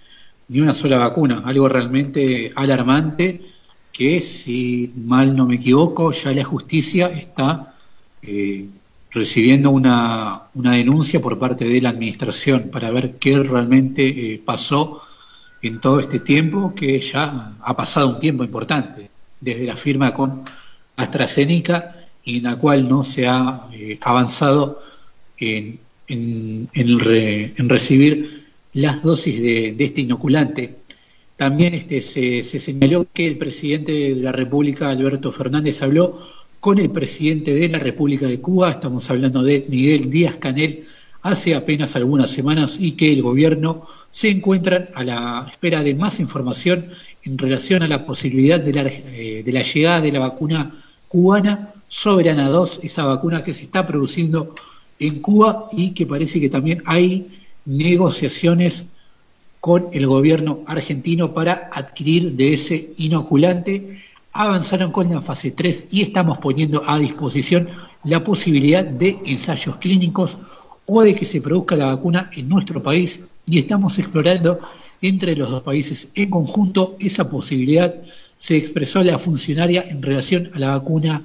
ni 0.49 0.61
una 0.61 0.73
sola 0.73 0.97
vacuna, 0.99 1.43
algo 1.45 1.69
realmente 1.69 2.53
alarmante 2.55 3.43
que 3.93 4.21
si 4.21 4.93
mal 4.95 5.37
no 5.37 5.47
me 5.47 5.57
equivoco 5.57 6.13
ya 6.13 6.33
la 6.33 6.45
justicia 6.45 7.09
está 7.09 7.75
eh, 8.23 8.67
recibiendo 9.11 9.71
una, 9.71 10.43
una, 10.55 10.73
denuncia 10.73 11.21
por 11.21 11.39
parte 11.39 11.65
de 11.65 11.81
la 11.81 11.91
administración 11.91 12.69
para 12.71 12.91
ver 12.91 13.17
qué 13.17 13.39
realmente 13.39 14.07
eh, 14.07 14.43
pasó 14.45 15.03
en 15.67 15.81
todo 15.81 16.01
este 16.01 16.21
tiempo, 16.21 16.75
que 16.75 17.01
ya 17.01 17.57
ha 17.61 17.77
pasado 17.77 18.09
un 18.09 18.19
tiempo 18.19 18.45
importante, 18.45 19.11
desde 19.41 19.65
la 19.65 19.77
firma 19.77 20.13
con 20.15 20.43
AstraZeneca, 20.97 21.97
y 22.25 22.39
en 22.39 22.45
la 22.45 22.57
cual 22.57 22.89
no 22.89 23.05
se 23.05 23.29
ha 23.29 23.69
eh, 23.73 23.99
avanzado 24.01 24.83
en, 25.39 25.79
en, 26.09 26.69
en, 26.75 27.69
recibir 27.69 28.47
las 28.73 29.03
dosis 29.03 29.41
de, 29.41 29.75
de, 29.77 29.85
este 29.85 30.01
inoculante. 30.01 30.77
También 31.37 31.75
este, 31.75 32.01
se 32.01 32.43
señaló 32.43 33.07
que 33.13 33.27
el 33.27 33.39
presidente 33.39 33.93
de 33.93 34.17
la 34.17 34.33
República, 34.33 34.91
Alberto 34.91 35.31
Fernández, 35.31 35.83
habló 35.83 36.19
con 36.59 36.79
el 36.79 36.91
presidente 36.91 37.55
de 37.55 37.69
la 37.69 37.79
República 37.79 38.27
de 38.27 38.41
Cuba, 38.41 38.73
estamos 38.73 39.09
hablando 39.09 39.43
de 39.43 39.67
Miguel 39.69 40.11
Díaz 40.11 40.37
Canel, 40.37 40.85
hace 41.27 41.55
apenas 41.55 41.97
algunas 41.97 42.31
semanas 42.31 42.79
y 42.81 42.93
que 42.93 43.13
el 43.13 43.21
gobierno 43.21 43.87
se 44.11 44.29
encuentra 44.31 44.91
a 44.95 45.03
la 45.03 45.47
espera 45.51 45.83
de 45.83 45.95
más 45.95 46.21
información 46.21 46.91
en 47.25 47.37
relación 47.37 47.83
a 47.83 47.89
la 47.89 48.07
posibilidad 48.07 48.61
de 48.61 48.73
la, 48.73 48.83
eh, 48.87 49.43
de 49.45 49.53
la 49.53 49.63
llegada 49.63 50.01
de 50.01 50.13
la 50.13 50.21
vacuna 50.21 50.73
cubana 51.09 51.73
Soberana 51.89 52.49
2, 52.49 52.81
esa 52.83 53.05
vacuna 53.07 53.45
que 53.45 53.55
se 53.55 53.63
está 53.63 53.87
produciendo 53.87 54.55
en 54.99 55.21
Cuba 55.21 55.69
y 55.73 55.91
que 55.91 56.07
parece 56.07 56.41
que 56.41 56.49
también 56.49 56.83
hay 56.87 57.29
negociaciones 57.65 58.87
con 59.61 59.89
el 59.93 60.07
gobierno 60.07 60.61
argentino 60.67 61.35
para 61.35 61.71
adquirir 61.73 62.33
de 62.33 62.55
ese 62.55 62.93
inoculante. 62.99 64.01
Avanzaron 64.33 64.93
con 64.93 65.13
la 65.13 65.23
fase 65.23 65.51
3 65.53 65.89
y 65.91 66.03
estamos 66.03 66.39
poniendo 66.39 66.83
a 66.87 66.99
disposición 66.99 67.69
la 68.05 68.23
posibilidad 68.23 68.85
de 68.85 69.19
ensayos 69.27 69.77
clínicos 69.77 70.39
o 70.87 71.03
de 71.03 71.15
que 71.15 71.25
se 71.25 71.41
produzca 71.41 71.77
la 71.77 71.87
vacuna 71.87 72.31
en 72.35 72.49
nuestro 72.49 72.83
país 72.83 73.21
y 73.47 73.59
estamos 73.59 73.99
explorando 73.99 74.61
entre 75.03 75.37
los 75.37 75.51
dos 75.51 75.63
países 75.63 76.11
en 76.15 76.31
conjunto 76.31 76.97
esa 77.01 77.29
posibilidad. 77.29 77.95
Se 78.39 78.57
expresó 78.57 79.03
la 79.03 79.19
funcionaria 79.19 79.85
en 79.89 80.03
relación 80.03 80.51
a 80.55 80.59
la 80.59 80.71
vacuna 80.71 81.23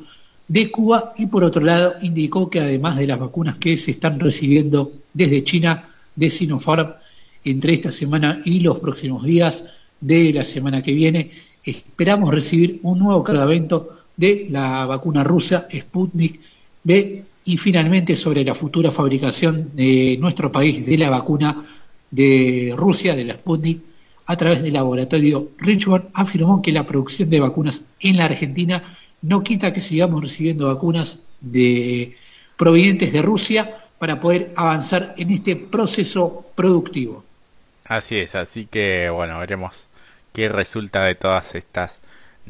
de 0.48 0.70
Cuba 0.70 1.14
y 1.18 1.28
por 1.28 1.44
otro 1.44 1.64
lado 1.64 1.94
indicó 2.02 2.50
que 2.50 2.60
además 2.60 2.98
de 2.98 3.08
las 3.08 3.20
vacunas 3.20 3.58
que 3.58 3.78
se 3.78 3.92
están 3.92 4.20
recibiendo 4.20 4.92
desde 5.14 5.44
China 5.44 5.90
de 6.16 6.30
Sinopharm 6.30 6.94
entre 7.44 7.74
esta 7.74 7.92
semana 7.92 8.40
y 8.46 8.60
los 8.60 8.80
próximos 8.80 9.24
días 9.24 9.66
de 10.00 10.34
la 10.34 10.44
semana 10.44 10.82
que 10.82 10.92
viene, 10.92 11.32
esperamos 11.64 12.34
recibir 12.34 12.80
un 12.84 13.00
nuevo 13.00 13.24
cargamento 13.24 13.98
de 14.18 14.48
la 14.50 14.86
vacuna 14.86 15.24
rusa 15.24 15.68
Sputnik 15.72 16.40
B 16.84 17.24
y 17.44 17.58
finalmente 17.58 18.16
sobre 18.16 18.44
la 18.44 18.56
futura 18.56 18.92
fabricación 18.92 19.70
de 19.74 20.18
nuestro 20.20 20.52
país 20.52 20.86
de 20.86 20.98
la 20.98 21.10
vacuna 21.10 21.66
de 22.10 22.74
Rusia, 22.76 23.16
de 23.16 23.26
la 23.26 23.34
Sputnik, 23.34 23.82
a 24.26 24.38
través 24.38 24.62
del 24.62 24.74
laboratorio 24.74 25.50
Richmond, 25.58 26.06
afirmó 26.14 26.62
que 26.62 26.72
la 26.72 26.86
producción 26.86 27.30
de 27.30 27.40
vacunas 27.40 27.82
en 28.00 28.18
la 28.18 28.26
Argentina 28.26 28.84
no 29.22 29.44
quita 29.44 29.74
que 29.74 29.82
sigamos 29.82 30.22
recibiendo 30.22 30.68
vacunas 30.68 31.20
de 31.40 32.16
provenientes 32.58 33.12
de 33.12 33.22
Rusia 33.22 33.78
para 33.98 34.20
poder 34.20 34.52
avanzar 34.56 35.16
en 35.18 35.32
este 35.32 35.56
proceso 35.56 36.46
productivo. 36.56 37.24
Así 37.86 38.18
es, 38.18 38.36
así 38.36 38.66
que 38.66 39.10
bueno, 39.10 39.40
veremos 39.40 39.88
qué 40.34 40.50
resulta 40.50 41.04
de 41.04 41.16
todas 41.16 41.56
estas 41.56 42.02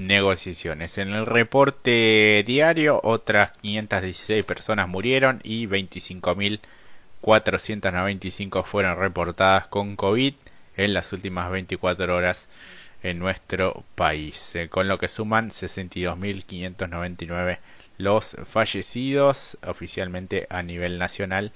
negociaciones. 0.08 0.98
En 0.98 1.10
el 1.10 1.26
reporte 1.26 2.44
diario, 2.46 3.02
otras 3.04 3.52
516 3.62 4.46
personas 4.46 4.88
murieron 4.88 5.42
y 5.44 5.68
25.495 5.68 8.64
fueron 8.64 8.98
reportadas 8.98 9.68
con 9.68 9.96
COVID 9.96 10.34
en 10.78 10.94
las 10.94 11.12
últimas 11.14 11.52
24 11.52 12.16
horas 12.16 12.50
en 13.04 13.20
nuestro 13.20 13.84
país, 13.96 14.56
eh, 14.56 14.70
con 14.70 14.88
lo 14.88 14.98
que 15.00 15.08
suman 15.08 15.50
62.599 15.50 17.58
los 17.98 18.38
fallecidos 18.46 19.58
oficialmente 19.66 20.48
a 20.50 20.62
nivel 20.64 20.98
nacional 20.98 21.52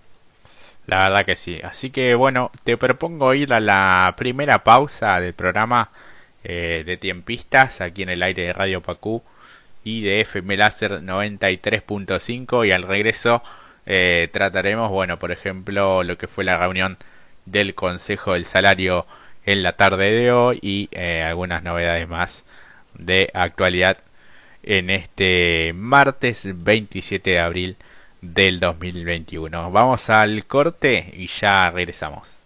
La 0.85 1.07
verdad 1.09 1.25
que 1.25 1.35
sí. 1.35 1.59
Así 1.63 1.89
que 1.89 2.15
bueno, 2.15 2.51
te 2.63 2.77
propongo 2.77 3.33
ir 3.33 3.53
a 3.53 3.59
la 3.59 4.13
primera 4.17 4.63
pausa 4.63 5.19
del 5.19 5.33
programa 5.33 5.91
eh, 6.43 6.83
de 6.85 6.97
tiempistas 6.97 7.81
aquí 7.81 8.03
en 8.03 8.09
el 8.09 8.23
aire 8.23 8.47
de 8.47 8.53
Radio 8.53 8.81
Pacú 8.81 9.23
y 9.83 10.01
de 10.01 10.21
FM 10.21 10.57
Láser 10.57 11.01
93.5 11.01 12.67
y 12.67 12.71
al 12.71 12.83
regreso 12.83 13.43
eh, 13.85 14.29
trataremos, 14.31 14.89
bueno, 14.89 15.19
por 15.19 15.31
ejemplo, 15.31 16.03
lo 16.03 16.17
que 16.17 16.27
fue 16.27 16.43
la 16.43 16.57
reunión 16.57 16.97
del 17.45 17.75
Consejo 17.75 18.33
del 18.33 18.45
Salario 18.45 19.05
en 19.45 19.63
la 19.63 19.73
tarde 19.73 20.11
de 20.11 20.31
hoy 20.31 20.59
y 20.61 20.89
eh, 20.91 21.23
algunas 21.23 21.63
novedades 21.63 22.07
más 22.07 22.45
de 22.93 23.29
actualidad 23.33 23.97
en 24.63 24.89
este 24.89 25.73
martes 25.75 26.47
27 26.53 27.31
de 27.31 27.39
abril 27.39 27.77
del 28.21 28.59
2021. 28.59 29.71
Vamos 29.71 30.09
al 30.09 30.45
corte 30.45 31.11
y 31.13 31.27
ya 31.27 31.69
regresamos. 31.71 32.42